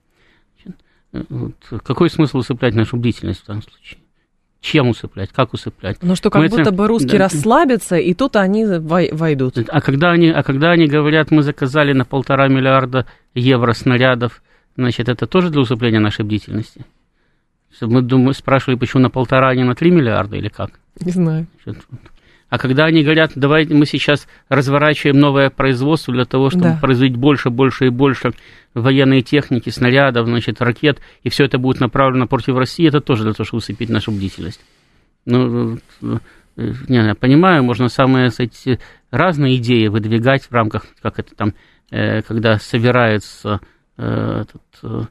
[1.12, 3.98] Значит, вот, какой смысл усыплять нашу бдительность в данном случае?
[4.60, 5.30] Чем усыплять?
[5.32, 5.98] Как усыплять?
[6.02, 6.72] Ну что, как мы будто это...
[6.72, 7.24] бы русские да.
[7.24, 9.56] расслабятся, и тут они войдут.
[9.68, 14.42] А когда они, а когда они говорят, мы заказали на полтора миллиарда евро снарядов,
[14.76, 16.84] значит, это тоже для усыпления нашей бдительности?
[17.80, 20.72] Мы думаю, спрашивали, почему на полтора, а не на три миллиарда или как?
[21.00, 21.46] Не знаю.
[22.48, 26.78] А когда они говорят, давайте мы сейчас разворачиваем новое производство для того, чтобы да.
[26.80, 28.32] производить больше, больше и больше
[28.72, 33.34] военной техники, снарядов, значит, ракет, и все это будет направлено против России, это тоже для
[33.34, 34.60] того, чтобы усыпить нашу бдительность.
[35.26, 35.78] Ну,
[36.56, 38.80] не, я понимаю, можно самые кстати,
[39.10, 41.52] разные идеи выдвигать в рамках, как это там,
[41.90, 43.60] э, когда собирается
[43.98, 45.10] э, этот,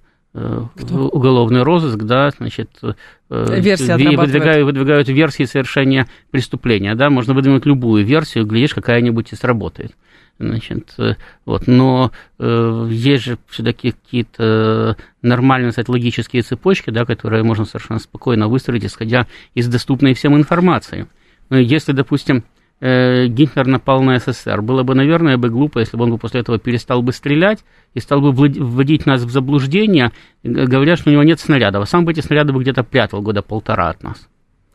[0.76, 1.08] кто?
[1.08, 8.06] уголовный розыск, да, значит, э, Версия выдвигают, выдвигают версии совершения преступления, да, можно выдвинуть любую
[8.06, 9.94] версию, глядишь, какая-нибудь и сработает.
[10.40, 17.44] Значит, э, вот, но э, есть же все-таки какие-то нормальные, кстати, логические цепочки, да, которые
[17.44, 21.08] можно совершенно спокойно выстроить, исходя из доступной всем информации.
[21.50, 22.44] Ну, если, допустим,
[22.80, 24.62] Э, Гитлер напал на СССР.
[24.62, 27.64] Было бы, наверное, бы глупо, если бы он бы после этого перестал бы стрелять
[27.94, 30.12] и стал бы вводить нас в заблуждение,
[30.44, 31.84] говоря, что у него нет снарядов.
[31.84, 34.28] А сам бы эти снаряды бы где-то прятал года полтора от нас.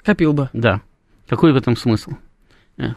[0.05, 0.51] Копил бы.
[0.53, 0.81] Да.
[1.29, 2.13] Какой в этом смысл?
[2.77, 2.97] Нет.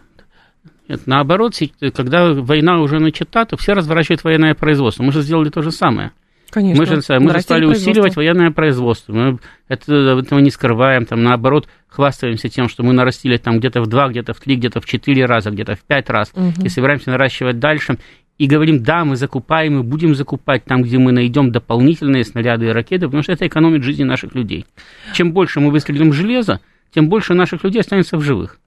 [1.05, 1.55] Наоборот,
[1.93, 5.03] когда война уже начата, то все разворачивают военное производство.
[5.03, 6.11] Мы же сделали то же самое.
[6.55, 6.81] Конечно.
[6.81, 9.11] Мы же, мы же стали усиливать военное производство.
[9.11, 11.05] Мы это, этого не скрываем.
[11.05, 14.79] Там, наоборот, хвастаемся тем, что мы нарастили там где-то в два, где-то в три, где-то
[14.79, 16.31] в четыре раза, где-то в пять раз.
[16.33, 16.63] Угу.
[16.63, 17.97] И собираемся наращивать дальше.
[18.37, 22.69] И говорим, да, мы закупаем и будем закупать там, где мы найдем дополнительные снаряды и
[22.69, 24.65] ракеты, потому что это экономит жизни наших людей.
[25.13, 26.61] Чем больше мы выстрелим железа,
[26.93, 28.59] тем больше наших людей останется в живых.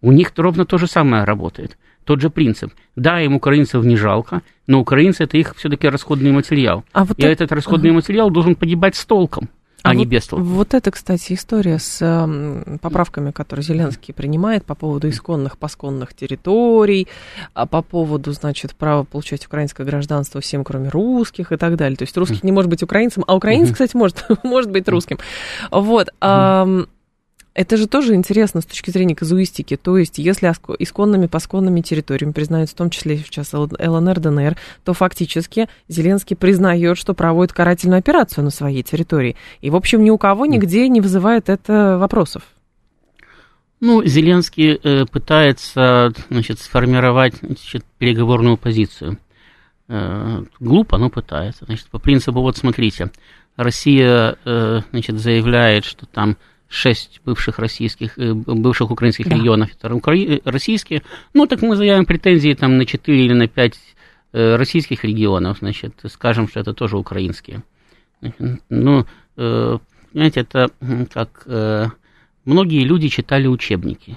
[0.00, 2.72] У них ровно то же самое работает тот же принцип.
[2.96, 6.84] Да, им украинцев не жалко, но украинцы это их все-таки расходный материал.
[6.92, 7.44] А вот и это...
[7.44, 7.96] этот расходный ага.
[7.96, 9.48] материал должен погибать с толком.
[9.84, 10.46] А, а не вот, без толку.
[10.46, 17.06] Вот это, кстати, история с э, поправками, которые Зеленский принимает по поводу исконных, посконных территорий,
[17.52, 21.98] а по поводу, значит, права получать украинское гражданство всем, кроме русских и так далее.
[21.98, 25.18] То есть русский не может быть украинцем, а украинец, кстати, может, может быть русским.
[25.70, 26.08] Вот.
[26.22, 26.86] Э,
[27.54, 29.76] это же тоже интересно с точки зрения казуистики.
[29.76, 35.68] То есть, если исконными, посконными территориями признаются в том числе сейчас ЛНР, ДНР, то фактически
[35.88, 39.36] Зеленский признает, что проводит карательную операцию на своей территории.
[39.60, 42.42] И, в общем, ни у кого нигде не вызывает это вопросов.
[43.80, 49.18] Ну, Зеленский э, пытается значит, сформировать значит, переговорную позицию.
[49.88, 51.66] Э, глупо, но пытается.
[51.66, 53.12] Значит, по принципу, вот смотрите,
[53.56, 56.36] Россия э, значит, заявляет, что там
[56.68, 59.36] шесть бывших российских, э, бывших украинских да.
[59.36, 60.14] регионов, это укра...
[60.44, 63.74] российские, ну, так мы заявим претензии там на 4 или на 5
[64.32, 67.62] э, российских регионов, значит, скажем, что это тоже украинские.
[68.70, 69.78] Ну, э,
[70.12, 70.70] понимаете, это
[71.12, 71.46] как
[72.44, 74.16] многие люди читали учебники.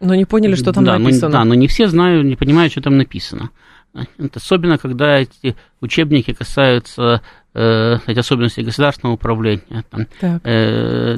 [0.00, 1.28] Но не поняли, что там да, написано.
[1.28, 3.50] Но, да, но не все знают, не понимают, что там написано.
[4.34, 7.22] Особенно, когда эти учебники касаются
[7.54, 10.06] э, особенности государственного управления, там,
[10.44, 11.16] э,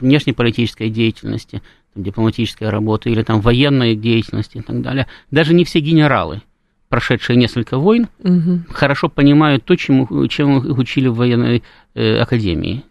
[0.00, 1.62] внешнеполитической деятельности,
[1.94, 5.06] там, дипломатической работы или там, военной деятельности и так далее.
[5.30, 6.42] Даже не все генералы,
[6.88, 8.60] прошедшие несколько войн, угу.
[8.68, 11.62] хорошо понимают то, чему, чем их учили в военной
[11.94, 12.84] э, академии.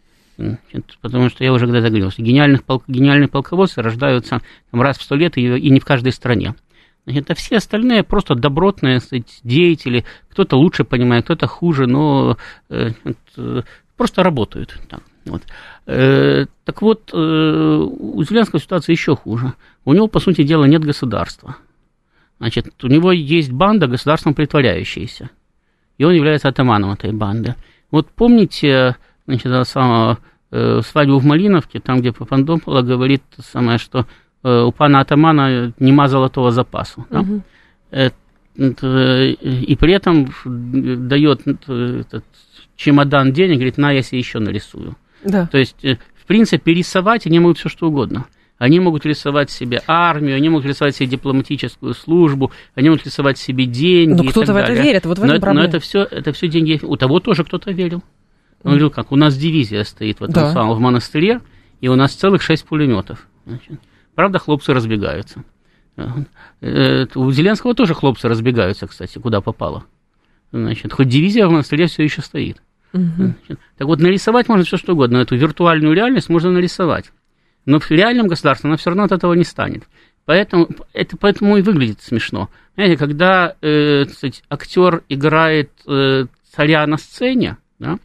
[1.01, 5.15] Потому что я уже когда-то говорил, что гениальных, гениальные полководцы рождаются там, раз в сто
[5.15, 6.55] лет и, и не в каждой стране.
[7.05, 10.05] Это все остальные просто добротные сказать, деятели.
[10.29, 12.37] Кто-то лучше понимает, кто-то хуже, но
[12.69, 12.91] э,
[13.37, 13.61] э,
[13.97, 14.79] просто работают.
[14.87, 15.01] Так.
[15.25, 15.41] Вот.
[15.87, 19.53] Э, так вот, э, у Зеленского ситуация еще хуже.
[19.85, 21.57] У него, по сути дела, нет государства.
[22.39, 25.29] Значит, у него есть банда, государством притворяющаяся.
[25.97, 27.55] И он является атаманом этой банды.
[27.91, 28.95] Вот помните,
[29.27, 30.17] значит, самого,
[30.49, 34.07] э, свадьбу в Малиновке, там, где Папандопола говорит самое, что
[34.43, 37.05] у пана атамана нема золотого запасу.
[37.09, 37.21] Да?
[37.21, 37.43] Мгм.
[38.57, 40.29] и при этом
[41.07, 42.25] дает этот
[42.75, 44.95] чемодан денег, говорит, на, я себе еще нарисую.
[45.23, 45.47] Да.
[45.47, 48.25] То есть, э, в принципе, рисовать они могут все что угодно.
[48.57, 53.65] Они могут рисовать себе армию, они могут рисовать себе дипломатическую службу, они могут рисовать себе
[53.65, 54.13] деньги.
[54.17, 54.83] Но и кто-то в это далее.
[54.83, 55.67] верит, вот в но, этом это, но проблема.
[55.67, 56.79] это все, это все деньги.
[56.83, 58.03] У того тоже кто-то верил.
[58.63, 60.53] Он говорил, как у нас дивизия стоит в этом Да.
[60.53, 61.41] самом в монастыре,
[61.79, 63.27] и у нас целых шесть пулеметов.
[63.47, 63.79] Значит,
[64.15, 65.43] правда, хлопцы разбегаются.
[66.61, 69.85] Э, У Зеленского тоже хлопцы разбегаются, кстати, куда попало.
[70.51, 72.61] Значит, хоть дивизия в монастыре все еще стоит.
[72.93, 75.17] Значит, Так вот, нарисовать можно все что угодно.
[75.17, 77.11] Эту виртуальную реальность можно нарисовать.
[77.65, 79.83] Но в реальном государстве она все равно от этого не станет.
[80.25, 82.49] Поэтому это поэтому и выглядит смешно.
[82.75, 87.97] Знаете, когда э, сказать, актер играет э, царя на сцене, да,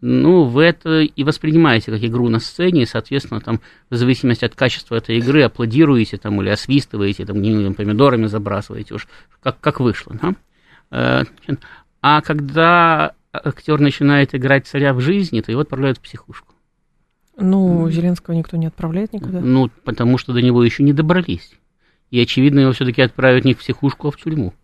[0.00, 4.54] ну, вы это и воспринимаете как игру на сцене, и, соответственно, там, в зависимости от
[4.54, 9.08] качества этой игры, аплодируете там, или освистываете, там, не- помидорами забрасываете, уж
[9.42, 10.14] как, как вышло.
[10.20, 10.34] Да?
[10.90, 11.24] Э,
[12.02, 16.54] А когда актер начинает играть царя в жизни, то его отправляют в психушку.
[17.38, 19.40] Ну, Зеленского никто не отправляет никуда.
[19.40, 21.52] Ну, потому что до него еще не добрались.
[22.10, 24.54] И, очевидно, его все-таки отправят не в психушку, а в тюрьму.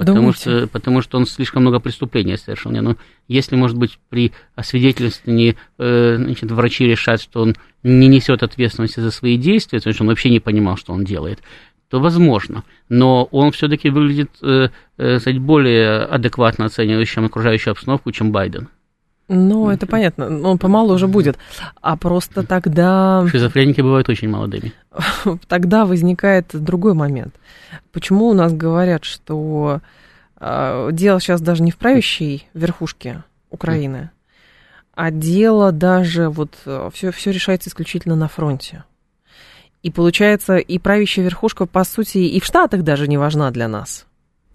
[0.00, 2.70] Потому что, потому что он слишком много преступлений совершил.
[2.70, 2.96] Не, Ну,
[3.28, 9.10] если, может быть, при освидетельствовании э, значит, врачи решат, что он не несет ответственности за
[9.10, 11.40] свои действия, то есть он вообще не понимал, что он делает,
[11.90, 12.64] то возможно.
[12.88, 18.68] Но он все-таки выглядит э, э, более адекватно оценивающим окружающую обстановку, чем Байден.
[19.32, 20.26] Ну, это понятно.
[20.42, 21.38] Он помалу уже будет.
[21.80, 24.72] А просто тогда, Шизофреники бывают очень молодыми.
[25.46, 27.32] тогда возникает другой момент.
[27.92, 29.82] Почему у нас говорят, что
[30.40, 34.10] э, дело сейчас даже не в правящей верхушке Украины,
[34.94, 36.58] а дело даже вот
[36.92, 38.82] все, все решается исключительно на фронте.
[39.84, 44.06] И получается, и правящая верхушка, по сути, и в Штатах даже не важна для нас.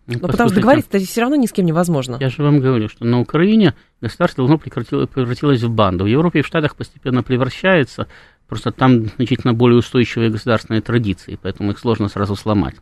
[0.07, 2.17] Ну, Ну, потому что договориться все равно ни с кем невозможно.
[2.19, 6.03] Я же вам говорю, что на Украине государство давно превратилось в банду.
[6.03, 8.07] В Европе и в Штатах постепенно превращается,
[8.47, 12.75] просто там значительно более устойчивые государственные традиции, поэтому их сложно сразу сломать.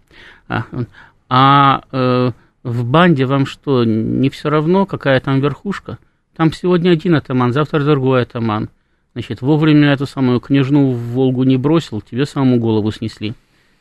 [0.50, 0.66] А,
[1.30, 2.32] а, э,
[2.64, 6.00] в банде вам что, не все равно, какая там верхушка?
[6.36, 8.70] Там сегодня один атаман, завтра другой атаман.
[9.14, 13.34] Значит, вовремя эту самую княжну в Волгу не бросил, тебе самому голову снесли.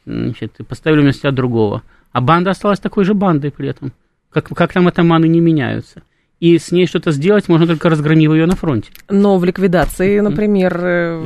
[0.04, 1.82] Значит, поставили вместо другого.
[2.12, 3.92] А банда осталась такой же бандой при этом.
[4.30, 6.02] Как, как там атаманы не меняются.
[6.40, 8.90] И с ней что-то сделать можно только разгромив ее на фронте.
[9.08, 11.24] Но в ликвидации, например, э,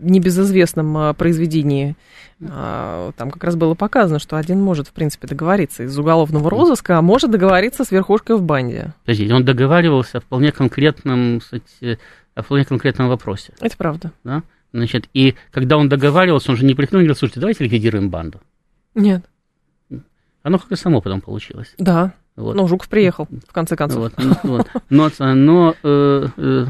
[0.00, 1.96] небезызвестном а, произведении,
[2.42, 6.98] а, там как раз было показано, что один может, в принципе, договориться из уголовного розыска,
[6.98, 8.92] а может договориться с верхушкой в банде.
[9.06, 11.98] Подождите, он договаривался о вполне конкретном, кстати,
[12.34, 13.54] о вполне конкретном вопросе.
[13.62, 14.12] Это правда.
[14.24, 14.42] Да?
[14.74, 18.40] Значит, и когда он договаривался, он же не приходил и говорил, слушайте, давайте ликвидируем банду.
[18.94, 19.24] Нет.
[20.42, 21.74] Оно как и само потом получилось.
[21.78, 22.12] Да.
[22.36, 22.56] Вот.
[22.56, 24.00] Ну, Жуков приехал, в конце концов.
[24.00, 24.68] Вот, ну, вот.
[24.90, 26.66] Но, но э, э,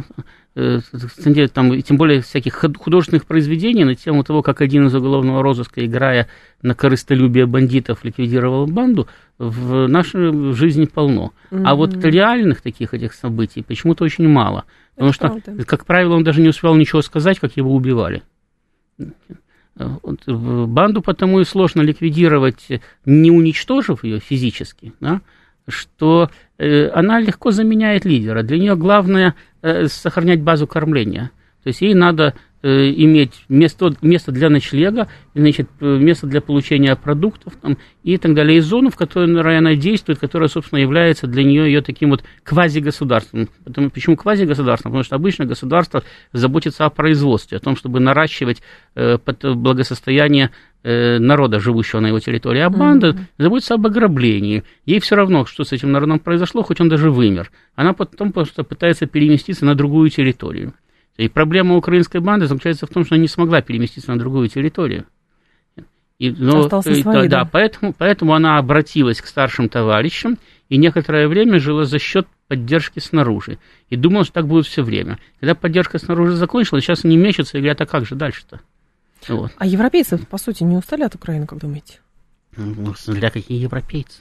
[0.54, 5.84] э, там, тем более всяких художественных произведений на тему того, как один из уголовного розыска,
[5.84, 6.28] играя
[6.60, 9.08] на корыстолюбие бандитов, ликвидировал банду,
[9.38, 11.32] в нашей жизни полно.
[11.50, 14.64] А вот реальных таких этих событий почему-то очень мало.
[14.94, 15.64] Потому Это что, правда.
[15.64, 18.22] как правило, он даже не успел ничего сказать, как его убивали.
[19.76, 22.68] Банду потому и сложно ликвидировать,
[23.04, 25.20] не уничтожив ее физически, да,
[25.66, 28.42] что э, она легко заменяет лидера.
[28.42, 31.30] Для нее главное э, сохранять базу кормления.
[31.62, 32.34] То есть ей надо
[32.64, 38.34] э, иметь место, место для ночлега, значит, э, место для получения продуктов там, и так
[38.34, 42.24] далее, и зону, в которой она действует, которая, собственно, является для нее ее таким вот
[42.42, 43.48] квазигосударством.
[43.64, 44.92] Потому, почему квазигосударством?
[44.92, 48.62] Потому что обычно государство заботится о производстве, о том, чтобы наращивать
[48.94, 50.50] э, благосостояние
[50.82, 52.60] э, народа, живущего на его территории.
[52.60, 54.64] А банда заботится об ограблении.
[54.86, 57.50] Ей все равно, что с этим народом произошло, хоть он даже вымер.
[57.74, 60.72] Она потом просто пытается переместиться на другую территорию.
[61.16, 65.06] И проблема украинской банды заключается в том, что она не смогла переместиться на другую территорию.
[66.18, 67.50] И, но, Остался э, своей, да, да.
[67.50, 70.38] поэтому, поэтому она обратилась к старшим товарищам
[70.68, 73.58] и некоторое время жила за счет поддержки снаружи.
[73.90, 75.18] И думала, что так будет все время.
[75.40, 78.60] Когда поддержка снаружи закончилась, сейчас они мечутся и говорят, а как же дальше-то?
[79.28, 79.52] Вот.
[79.56, 82.00] А европейцы, по сути, не устали от Украины, как думаете?
[82.56, 84.20] Ну, Для какие европейцы?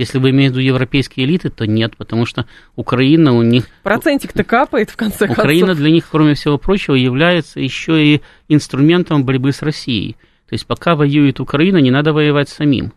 [0.00, 3.68] Если вы имеете в виду европейские элиты, то нет, потому что Украина у них...
[3.82, 5.36] Процентик-то капает, в конце концов.
[5.36, 10.16] Украина для них, кроме всего прочего, является еще и инструментом борьбы с Россией.
[10.48, 12.94] То есть пока воюет Украина, не надо воевать самим.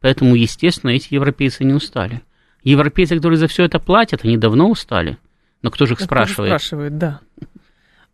[0.00, 2.20] Поэтому, естественно, эти европейцы не устали.
[2.64, 5.18] Европейцы, которые за все это платят, они давно устали.
[5.62, 6.50] Но кто же их спрашивает?
[6.50, 7.20] Кто спрашивает, да.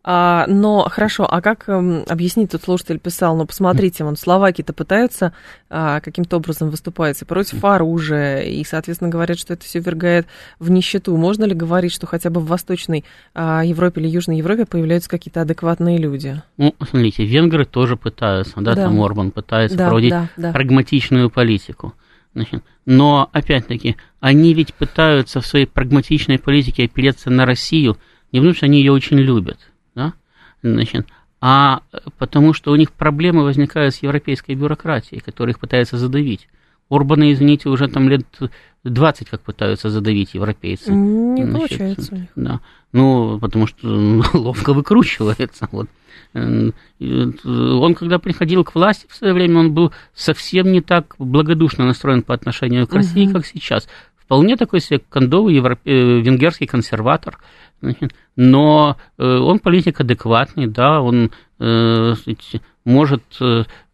[0.08, 5.32] А, но хорошо, а как эм, объяснить, тут слушатель писал, ну посмотрите, вон Словакии-то пытаются
[5.68, 10.28] а, каким-то образом выступать против оружия, и, соответственно, говорят, что это все вергает
[10.60, 11.16] в нищету.
[11.16, 13.04] Можно ли говорить, что хотя бы в Восточной
[13.34, 16.40] а, Европе или Южной Европе появляются какие-то адекватные люди?
[16.56, 18.84] Ну, смотрите, венгры тоже пытаются, да, да.
[18.84, 20.52] там Орбан пытается да, проводить да, да.
[20.52, 21.94] прагматичную политику.
[22.32, 27.98] Значит, но, опять-таки, они ведь пытаются в своей прагматичной политике опереться на Россию,
[28.30, 29.58] не потому что они ее очень любят?
[30.62, 31.06] Значит,
[31.40, 31.82] а
[32.18, 36.48] потому что у них проблемы возникают с европейской бюрократией, которая их пытается задавить.
[36.88, 38.24] Орбана, извините, уже там лет
[38.84, 40.92] 20 как пытаются задавить европейцы.
[40.92, 42.28] Не Значит, получается.
[42.36, 42.60] Да.
[42.92, 43.86] Ну, потому что
[44.32, 45.68] ловко выкручивается.
[45.72, 45.88] Вот.
[46.34, 52.22] Он, когда приходил к власти в свое время, он был совсем не так благодушно настроен
[52.22, 53.34] по отношению к России, угу.
[53.34, 53.88] как сейчас.
[54.26, 55.80] Вполне такой себе кондовый европе...
[55.84, 57.38] Э, венгерский консерватор–
[58.36, 62.14] но э, он политик адекватный, да, он э,
[62.84, 63.22] может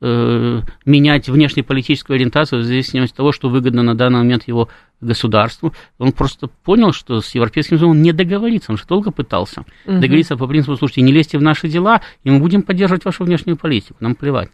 [0.04, 4.68] менять внешнеполитическую ориентацию в зависимости от того, что выгодно на данный момент его
[5.00, 5.72] государству.
[5.98, 9.98] Он просто понял, что с Европейским Союзом он не договорится, он же долго пытался угу.
[9.98, 13.56] договориться по принципу, слушайте, не лезьте в наши дела, и мы будем поддерживать вашу внешнюю
[13.56, 14.50] политику, нам плевать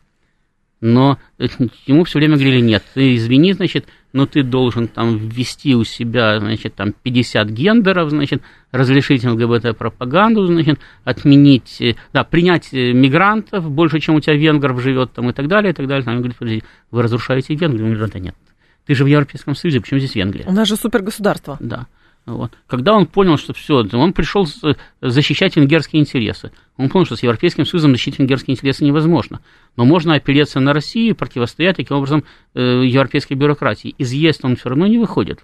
[0.81, 1.19] но
[1.87, 6.41] ему все время говорили, нет, ты извини, значит, но ты должен там ввести у себя,
[6.41, 8.43] значит, там 50 гендеров, значит,
[8.73, 15.13] разрешить ЛГБТ-пропаганду, значит, отменить, э, да, принять э, мигрантов, больше, чем у тебя венгров живет,
[15.13, 16.05] там, и так далее, и так далее.
[16.05, 17.87] Там, говорит, подожди, вы разрушаете Венгрию?
[17.87, 18.35] Он говорит, да нет,
[18.87, 20.45] ты же в Европейском Союзе, почему здесь Венгрия?
[20.47, 21.59] У нас же супергосударство.
[21.61, 21.87] Да.
[22.29, 22.53] Вот.
[22.67, 24.47] Когда он понял, что все, он пришел
[25.01, 26.53] защищать венгерские интересы.
[26.77, 29.41] Он понял, что с Европейским Союзом защитить венгерские интересы невозможно.
[29.77, 32.25] Но можно опереться на Россию и противостоять таким образом
[32.55, 33.95] э, европейской бюрократии.
[33.97, 35.41] Изъезд он все равно не выходит.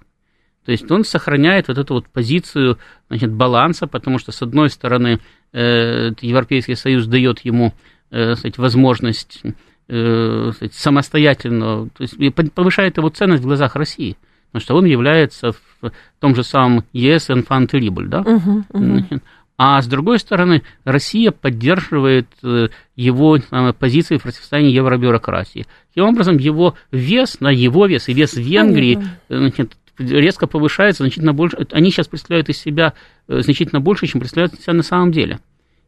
[0.63, 2.77] То есть он сохраняет вот эту вот позицию
[3.09, 5.19] значит, баланса, потому что, с одной стороны,
[5.53, 7.73] э, Европейский Союз дает ему
[8.11, 9.41] э, возможность
[9.87, 12.15] сказать, самостоятельно, то есть
[12.55, 14.17] повышает его ценность в глазах России
[14.55, 15.91] потому что он является в
[16.21, 18.21] том же самом ЕС terrible, да?
[18.21, 19.21] Uh-huh, uh-huh.
[19.57, 23.37] А с другой стороны, Россия поддерживает э, его
[23.77, 25.65] позиции в противостоянии евробюрократии.
[25.89, 31.57] Таким образом, его вес, на его вес и вес Венгрии значит, резко повышается значительно больше.
[31.71, 32.93] Они сейчас представляют из себя
[33.27, 35.39] э, значительно больше, чем представляют из себя на самом деле.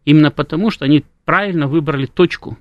[0.03, 2.57] Именно потому, что они правильно выбрали точку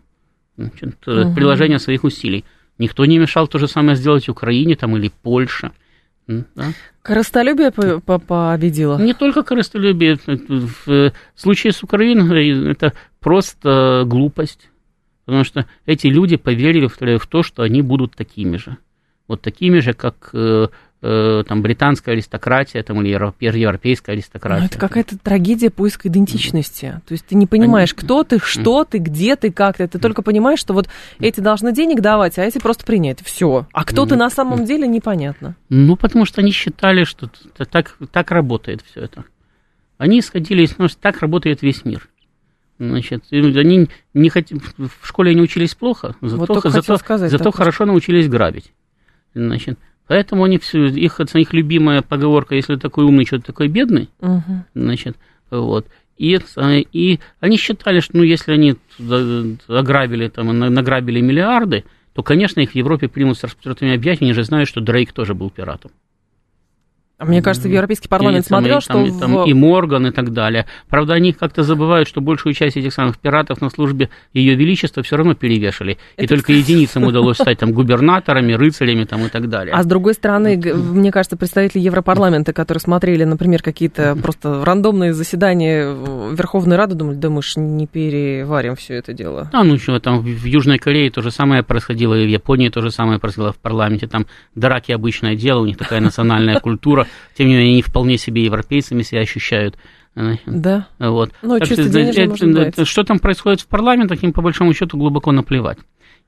[0.57, 1.35] значит, угу.
[1.35, 2.45] приложения своих усилий.
[2.79, 5.73] Никто не мешал то же самое сделать Украине там, или Польше–
[6.27, 6.73] да?
[7.03, 8.99] Коростолюбие победило?
[8.99, 10.19] Не только коростолюбие.
[10.27, 14.71] В случае с Украиной это просто глупость.
[15.25, 16.87] Потому что эти люди поверили
[17.19, 18.77] в то, что они будут такими же.
[19.29, 20.31] Вот такими же, как
[21.07, 24.61] э, там британская аристократия там, или европейская аристократия.
[24.61, 27.01] Но это какая-то трагедия поиска идентичности.
[27.07, 29.87] То есть ты не понимаешь, кто ты, что ты, где ты, как ты.
[29.87, 30.89] Ты только понимаешь, что вот
[31.19, 33.21] эти должны денег давать, а эти просто принять.
[33.23, 33.67] Все.
[33.73, 35.57] А кто ты на самом деле, непонятно.
[35.69, 37.31] Ну, потому что они считали, что
[37.71, 39.25] так, так работает все это.
[39.99, 42.09] Они исходили из того, что так работает весь мир.
[42.79, 44.45] Значит, они не хот...
[44.51, 48.73] в школе не учились плохо, зато, вот зато, сказать, зато хорошо научились грабить.
[49.35, 54.09] Значит, Поэтому они все, их, их любимая поговорка, если такой умный, что то такой бедный,
[54.21, 54.65] угу.
[54.75, 55.17] значит,
[55.51, 55.87] вот.
[56.17, 56.39] И,
[56.93, 58.77] и они считали, что ну, если они
[59.69, 61.85] ограбили, там, награбили миллиарды,
[62.15, 65.35] то, конечно, их в Европе примут с распространенными объятиями, они же знают, что Дрейк тоже
[65.35, 65.91] был пиратом.
[67.19, 69.21] А мне кажется, в Европейский парламент и, смотрел, там, что...
[69.21, 69.47] Там, в...
[69.47, 70.67] и Морган и так далее.
[70.91, 75.17] Правда, они как-то забывают, что большую часть этих самых пиратов на службе Ее Величества все
[75.17, 75.97] равно перевешали.
[76.17, 76.25] Это...
[76.25, 79.75] И только единицам удалось стать там губернаторами, рыцарями там, и так далее.
[79.75, 85.87] А с другой стороны, мне кажется, представители Европарламента, которые смотрели, например, какие-то просто рандомные заседания
[86.35, 89.49] Верховной Рады, думали, да мы ж не переварим все это дело.
[89.55, 92.83] А ну что, там в Южной Корее то же самое происходило, и в Японии то
[92.83, 94.07] же самое происходило в парламенте.
[94.07, 98.45] Там драки обычное дело, у них такая национальная культура тем не менее, они вполне себе
[98.45, 99.77] европейцами себя ощущают.
[100.47, 100.89] Да.
[100.99, 101.33] Вот.
[101.43, 105.79] Ну, чисто это, это, что там происходит в парламентах, им по большому счету глубоко наплевать.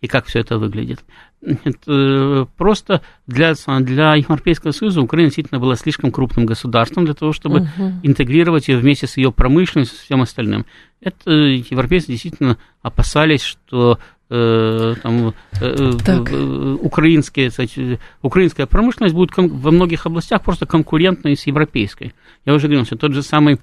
[0.01, 1.01] И как все это выглядит.
[1.41, 7.33] Это э, просто для, для Европейского Союза Украина действительно была слишком крупным государством для того,
[7.33, 7.93] чтобы угу.
[8.05, 10.67] интегрировать ее вместе с ее промышленностью и всем остальным.
[11.01, 13.99] Это европейцы действительно опасались, что
[14.31, 15.35] э, там,
[16.81, 22.15] украинские, кстати, украинская промышленность будет во многих областях просто конкурентной с европейской.
[22.45, 23.59] Я уже говорил, что тот же самый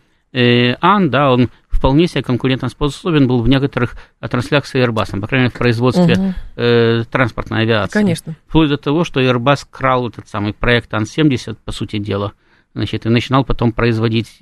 [0.81, 5.49] Ан, да, он вполне себе конкурентоспособен был в некоторых отраслях с Airbus, по крайней мере,
[5.49, 6.33] в производстве угу.
[6.55, 7.93] э, транспортной авиации.
[7.93, 8.35] Конечно.
[8.47, 12.33] Вплоть до того, что Airbus крал этот самый проект Ан-70, по сути дела,
[12.73, 14.39] значит, и начинал потом производить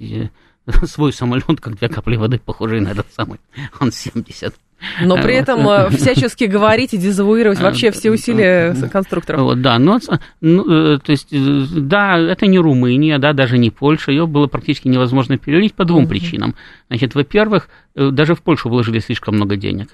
[0.85, 3.39] свой самолет, как две капли воды, похожие на этот самый
[3.79, 4.53] Ан-70.
[5.01, 9.41] Но при этом э, всячески говорить и дезавуировать вообще все усилия конструкторов.
[9.41, 9.99] Вот, да, но,
[10.41, 14.47] ну, э, то есть, э, да, это не Румыния, да, даже не Польша, ее было
[14.47, 16.09] практически невозможно переварить по двум угу.
[16.09, 16.55] причинам.
[16.89, 19.89] Значит, во-первых, даже в Польшу вложили слишком много денег.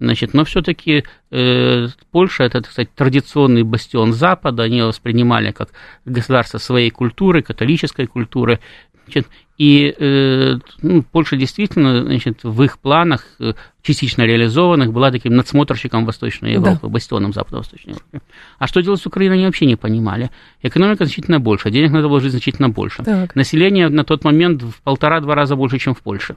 [0.00, 5.70] Значит, но все-таки э, Польша это, так сказать, традиционный бастион Запада, они его воспринимали как
[6.04, 8.60] государство своей культуры, католической культуры.
[9.08, 15.34] Значит, и э, ну, Польша действительно, значит, в их планах, э, частично реализованных, была таким
[15.34, 16.88] надсмотрщиком Восточной Европы, да.
[16.88, 18.20] бастионом Западно-Восточной Европы.
[18.58, 20.30] А что делать с Украиной, они вообще не понимали.
[20.62, 23.02] Экономика значительно больше, денег надо вложить значительно больше.
[23.02, 23.34] Так.
[23.34, 26.36] Население на тот момент в полтора-два раза больше, чем в Польше.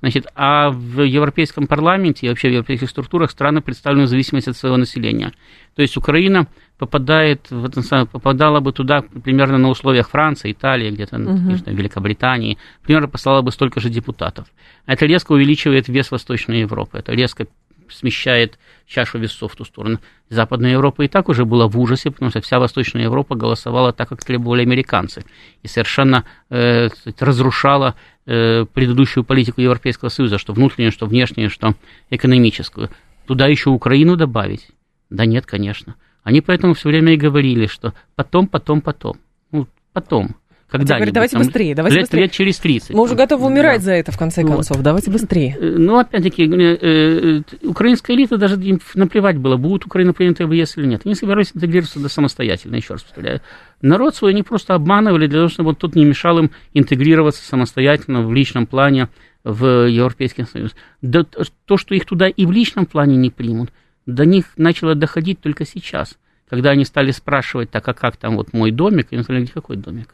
[0.00, 4.56] Значит, а в Европейском парламенте и вообще в европейских структурах страны представлены в зависимости от
[4.56, 5.32] своего населения.
[5.74, 6.46] То есть Украина
[6.78, 11.26] попадает, в это, попадала бы туда примерно на условиях Франции, Италии, где-то, угу.
[11.26, 14.46] конечно, Великобритании, примерно послала бы столько же депутатов.
[14.86, 17.46] Это резко увеличивает вес Восточной Европы, это резко
[17.90, 20.00] смещает чашу весов в ту сторону.
[20.28, 24.08] Западная Европа и так уже была в ужасе, потому что вся Восточная Европа голосовала так,
[24.08, 25.24] как требовали американцы,
[25.62, 27.94] и совершенно э, разрушала
[28.26, 31.74] э, предыдущую политику Европейского Союза, что внутреннюю, что внешнюю, что
[32.10, 32.90] экономическую.
[33.26, 34.68] Туда еще Украину добавить?
[35.10, 35.96] Да нет, конечно.
[36.22, 39.18] Они поэтому все время и говорили, что потом, потом, потом.
[39.52, 40.36] Ну, потом.
[40.68, 42.20] Когда говорит, давайте там, быстрее, давайте лет, быстрее.
[42.22, 42.90] Лет через 30.
[42.90, 43.84] Мы уже готовы умирать да.
[43.84, 44.76] за это, в конце концов.
[44.76, 44.82] Вот.
[44.82, 45.56] Давайте быстрее.
[45.60, 50.50] Э, ну, опять-таки, э, э, украинская элита даже им наплевать было, будет Украина принята в
[50.50, 51.02] ЕС или нет.
[51.04, 53.42] Они собирались интегрироваться да, самостоятельно, еще раз повторяю.
[53.80, 58.22] Народ свой они просто обманывали для того, чтобы он тут не мешал им интегрироваться самостоятельно
[58.22, 59.08] в личном плане
[59.44, 60.74] в Европейский Союз.
[61.00, 61.24] Да,
[61.64, 63.70] то, что их туда и в личном плане не примут,
[64.04, 68.52] до них начало доходить только сейчас, когда они стали спрашивать, так, а как там вот
[68.52, 70.08] мой домик, и они сказали, какой домик?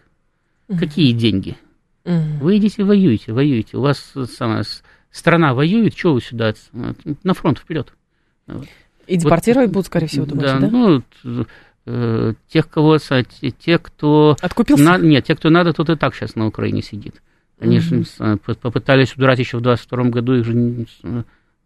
[0.78, 1.56] Какие деньги?
[2.04, 3.76] Вы идите воюете, воюете.
[3.76, 4.64] У вас самая
[5.10, 6.54] страна воюет, что вы сюда?
[6.72, 7.92] На фронт вперед.
[9.06, 10.60] И депортировать вот, будут, скорее всего, думаете, да?
[10.60, 10.68] да?
[10.70, 11.02] ну,
[11.86, 14.36] э, тех, кого, те, кто...
[14.40, 14.84] Откупился?
[14.84, 17.20] На, нет, те, кто надо, тот и так сейчас на Украине сидит.
[17.58, 17.84] Они угу.
[17.84, 20.86] же попытались удрать еще в 22 году, их же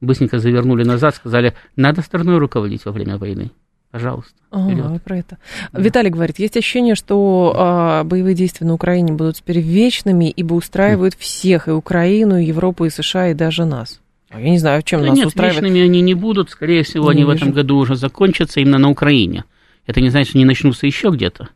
[0.00, 3.50] быстренько завернули назад, сказали, надо страной руководить во время войны.
[3.96, 4.32] Пожалуйста.
[4.50, 5.38] А, про это.
[5.72, 5.80] Да.
[5.80, 11.14] Виталий говорит, есть ощущение, что а, боевые действия на Украине будут теперь вечными, ибо устраивают
[11.14, 11.18] mm.
[11.18, 14.02] всех, и Украину, и Европу, и США, и даже нас.
[14.28, 15.62] А я не знаю, чем да нас нет, устраивает.
[15.62, 17.32] вечными они не будут, скорее всего, не они вижу.
[17.32, 19.44] в этом году уже закончатся именно на Украине.
[19.86, 21.48] Это не значит, что не начнутся еще где-то.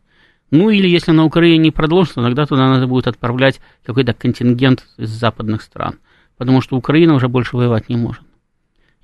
[0.51, 5.11] Ну или если на Украине не продолжится, тогда туда надо будет отправлять какой-то контингент из
[5.11, 5.99] западных стран,
[6.39, 8.23] потому что Украина уже больше воевать не может.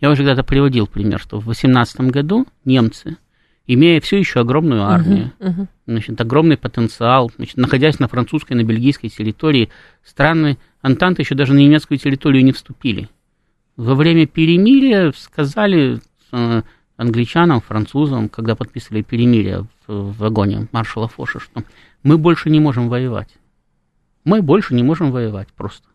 [0.00, 3.18] Я уже когда-то приводил пример, что в 2018 году немцы,
[3.66, 5.66] имея все еще огромную армию, uh-huh, uh-huh.
[5.86, 9.70] Значит, огромный потенциал, значит, находясь на французской, на бельгийской территории,
[10.04, 13.08] страны Антанты еще даже на немецкую территорию не вступили.
[13.76, 16.00] Во время перемирия сказали
[16.30, 16.62] э,
[16.96, 21.64] англичанам, французам, когда подписывали перемирие в, в вагоне маршала Фоша, что
[22.04, 23.30] мы больше не можем воевать.
[24.22, 25.88] Мы больше не можем воевать просто.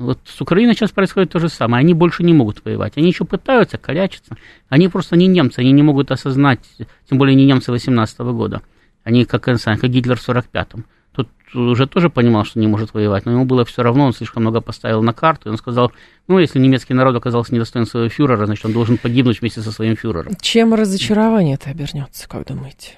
[0.00, 1.82] Вот с Украиной сейчас происходит то же самое.
[1.82, 2.94] Они больше не могут воевать.
[2.96, 4.34] Они еще пытаются, корячиться.
[4.70, 6.60] Они просто не немцы, они не могут осознать,
[7.06, 8.62] тем более не немцы 18 -го года.
[9.04, 10.86] Они как, как Гитлер в 45-м.
[11.12, 14.42] Тут уже тоже понимал, что не может воевать, но ему было все равно, он слишком
[14.42, 15.92] много поставил на карту, и он сказал,
[16.28, 19.96] ну, если немецкий народ оказался недостоин своего фюрера, значит, он должен погибнуть вместе со своим
[19.96, 20.32] фюрером.
[20.40, 22.92] Чем разочарование это обернется, как думаете?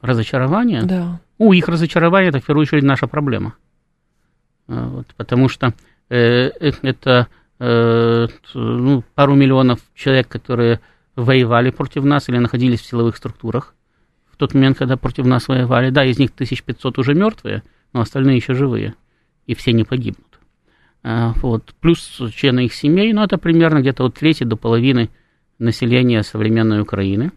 [0.00, 0.82] Разочарование?
[0.84, 1.20] Да.
[1.36, 3.54] У, их разочарование– это в первую очередь наша проблема.
[4.68, 5.74] А, вот, потому что
[6.08, 7.28] это
[7.58, 10.80] э, ну, пару миллионов человек, которые
[11.14, 13.74] воевали против нас или находились в силовых структурах
[14.30, 15.90] в тот момент, когда против нас воевали.
[15.90, 17.62] Да, из них 1500 уже мертвые,
[17.94, 18.94] но остальные еще живые,
[19.46, 20.38] и все не погибнут.
[21.02, 21.74] А, вот.
[21.80, 25.08] Плюс члены их семей, ну, это примерно где-то от трети до половины
[25.58, 27.32] населения современной Украины,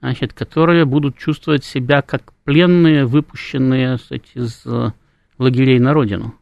[0.00, 4.92] значит, которые будут чувствовать себя как пленные, выпущенные кстати, из э,
[5.36, 6.34] лагерей на родину.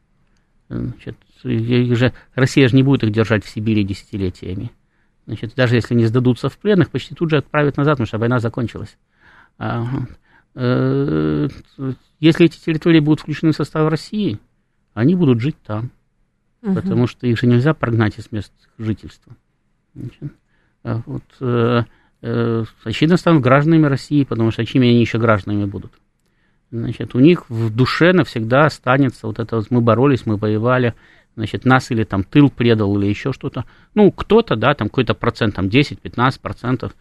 [0.69, 4.73] Значит, же, Россия же не будет их держать в Сибири десятилетиями.
[5.27, 8.19] Значит, даже если не сдадутся в плен, их почти тут же отправят назад, потому что
[8.19, 8.97] война закончилась.
[9.59, 9.85] А,
[10.55, 11.49] э,
[12.21, 14.39] если эти территории будут включены в состав России,
[14.95, 15.91] они будут жить там,
[16.63, 16.75] угу.
[16.75, 19.37] потому что их же нельзя прогнать из мест жительства.
[19.95, 20.33] Значит,
[20.85, 21.83] вот, э,
[22.23, 25.93] э, очевидно, станут гражданами России, потому что чьими они еще гражданами будут.
[26.71, 30.95] Значит, у них в душе навсегда останется вот это вот мы боролись, мы воевали,
[31.37, 33.65] значит, нас или там тыл предал, или еще что-то.
[33.95, 36.93] Ну, кто-то, да, там какой-то процент, там 10-15 процентов,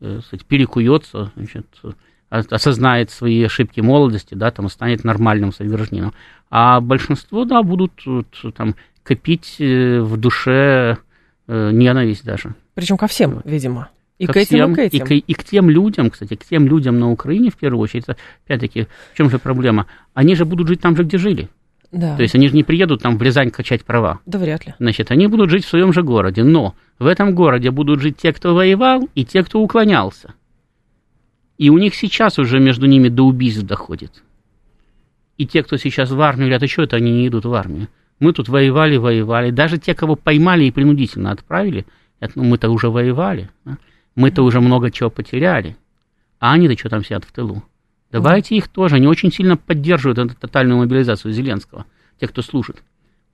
[0.00, 1.66] э, перекуется, значит,
[2.30, 6.14] осознает свои ошибки молодости, да, там станет нормальным совержением.
[6.50, 10.96] А большинство, да, будут вот, там копить э, в душе
[11.46, 12.54] э, ненависть даже.
[12.74, 13.90] Причем ко всем, видимо.
[14.18, 15.04] И ко к этим, всем, и к этим.
[15.04, 18.06] И к, и к тем людям, кстати, к тем людям на Украине, в первую очередь,
[18.46, 19.86] опять-таки, в чем же проблема?
[20.14, 21.48] Они же будут жить там же, где жили.
[21.92, 22.16] Да.
[22.16, 24.20] То есть они же не приедут там в Рязань качать права.
[24.24, 24.74] Да вряд ли.
[24.78, 28.32] Значит, они будут жить в своем же городе, но в этом городе будут жить те,
[28.32, 30.32] кто воевал, и те, кто уклонялся.
[31.58, 34.22] И у них сейчас уже между ними до убийств доходит.
[35.36, 37.88] И те, кто сейчас в армию, говорят, а что это они не идут в армию?
[38.18, 39.50] Мы тут воевали, воевали.
[39.50, 41.86] Даже те, кого поймали и принудительно отправили,
[42.20, 43.50] это, ну, мы-то уже воевали.
[43.64, 43.76] Да?
[44.14, 45.76] Мы-то уже много чего потеряли,
[46.38, 47.62] а они-то что там сидят в тылу.
[48.12, 48.96] Давайте их тоже.
[48.96, 51.86] Они очень сильно поддерживают эту тотальную мобилизацию Зеленского,
[52.20, 52.82] те, кто служит.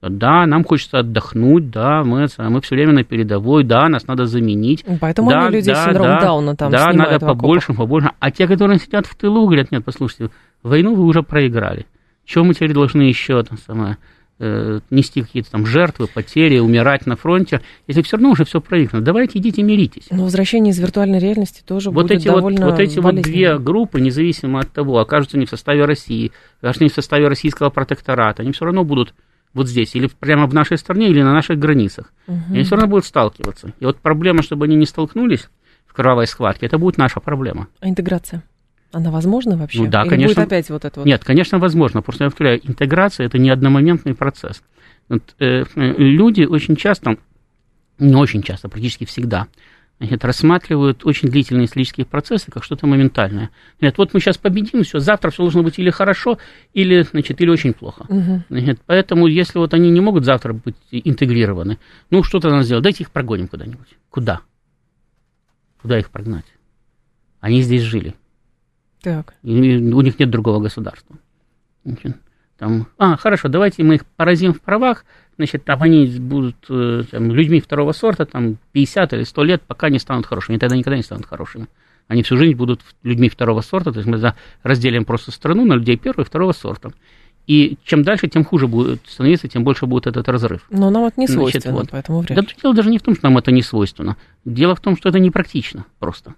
[0.01, 4.85] Да, нам хочется отдохнуть, да, мы, мы все время на передовой, да, нас надо заменить.
[5.01, 8.11] Поэтому да, они людей да, синдром да, Дауна там Да, надо побольше, побольше.
[8.19, 10.29] А те, которые сидят в тылу, говорят, нет, послушайте,
[10.63, 11.85] войну вы уже проиграли.
[12.23, 13.97] Чего мы теперь должны еще там самое
[14.39, 19.03] нести какие-то там жертвы, потери, умирать на фронте, если все равно уже все проиграно.
[19.03, 20.07] Давайте идите миритесь.
[20.11, 23.57] Но возвращение из виртуальной реальности тоже вот будет эти довольно вот, вот эти вот две
[23.59, 26.31] группы, независимо от того, окажутся они в составе России,
[26.61, 29.13] окажутся они в составе российского протектората, они все равно будут
[29.53, 32.13] вот здесь, или прямо в нашей стране, или на наших границах.
[32.27, 32.37] Угу.
[32.49, 33.73] они все равно будут сталкиваться.
[33.79, 35.49] И вот проблема, чтобы они не столкнулись
[35.85, 37.67] в кровавой схватке, это будет наша проблема.
[37.81, 38.43] А интеграция?
[38.91, 39.83] Она возможна вообще?
[39.83, 40.35] Ну да, Или конечно.
[40.35, 41.05] будет опять вот это вот?
[41.05, 42.01] Нет, конечно, возможно.
[42.01, 44.63] Просто я повторяю, интеграция это не одномоментный процесс.
[45.09, 47.17] Вот, э, люди очень часто,
[47.99, 49.47] не очень часто, практически всегда,
[49.99, 53.49] значит, рассматривают очень длительные исторические процессы как что-то моментальное.
[53.79, 56.39] Говорят, вот мы сейчас победим, все, завтра все должно быть или хорошо,
[56.73, 58.05] или, значит, или очень плохо.
[58.07, 58.43] Угу.
[58.49, 61.77] Значит, поэтому, если вот они не могут завтра быть интегрированы,
[62.09, 63.97] ну, что-то надо сделать, дайте их прогоним куда-нибудь.
[64.09, 64.41] Куда?
[65.81, 66.45] Куда их прогнать?
[67.39, 68.15] Они здесь жили.
[69.01, 69.33] Так.
[69.43, 71.15] И у них нет другого государства.
[72.57, 75.05] Там, а, хорошо, давайте мы их поразим в правах,
[75.37, 79.89] значит, там они будут э, там, людьми второго сорта, там, 50 или 100 лет, пока
[79.89, 80.55] не станут хорошими.
[80.55, 81.67] Они тогда никогда не станут хорошими.
[82.09, 84.33] Они всю жизнь будут людьми второго сорта, то есть мы
[84.63, 86.91] разделим просто страну на людей первого и второго сорта.
[87.47, 90.65] И чем дальше, тем хуже будет становиться, тем больше будет этот разрыв.
[90.69, 91.91] Но нам это не свойственно, Значит, вот.
[91.91, 92.35] поэтому вряд ли.
[92.35, 94.17] Да, дело даже не в том, что нам это не свойственно.
[94.43, 96.35] Дело в том, что это непрактично просто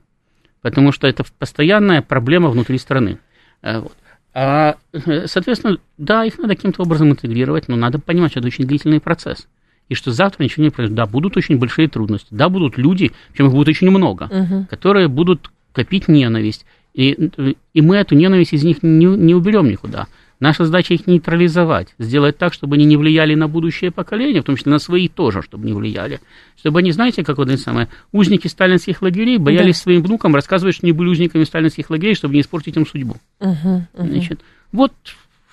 [0.62, 3.20] потому что это постоянная проблема внутри страны.
[3.62, 3.93] Э, вот.
[4.34, 8.66] А, э, соответственно, да, их надо каким-то образом интегрировать, но надо понимать, что это очень
[8.66, 9.47] длительный процесс.
[9.89, 10.95] И что завтра ничего не произойдет.
[10.95, 12.30] Да, будут очень большие трудности.
[12.32, 14.68] Да, будут люди, чем их будет очень много, угу.
[14.70, 16.66] которые будут копить ненависть.
[16.93, 17.32] И,
[17.74, 20.07] и мы эту ненависть из них не, не уберем никуда.
[20.41, 24.55] Наша задача их нейтрализовать, сделать так, чтобы они не влияли на будущее поколение, в том
[24.57, 26.19] числе на свои тоже, чтобы не влияли.
[26.57, 29.83] Чтобы они, знаете, как вот это самое, узники сталинских лагерей боялись да.
[29.83, 33.17] своим внукам рассказывать, что они были узниками сталинских лагерей, чтобы не испортить им судьбу.
[33.39, 33.87] Угу, угу.
[33.93, 34.93] Значит, вот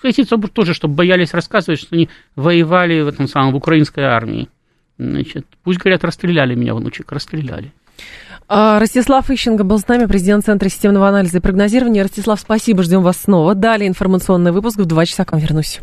[0.03, 4.49] эти тоже, чтобы боялись рассказывать, что они воевали в этом самом в украинской армии.
[4.97, 7.75] Значит, пусть говорят, расстреляли меня, внучек, расстреляли.
[8.51, 12.03] А, Ростислав Ищенко был с нами, президент Центра системного анализа и прогнозирования.
[12.03, 13.55] Ростислав, спасибо, ждем вас снова.
[13.55, 15.81] Далее информационный выпуск в два часа к вам вернусь.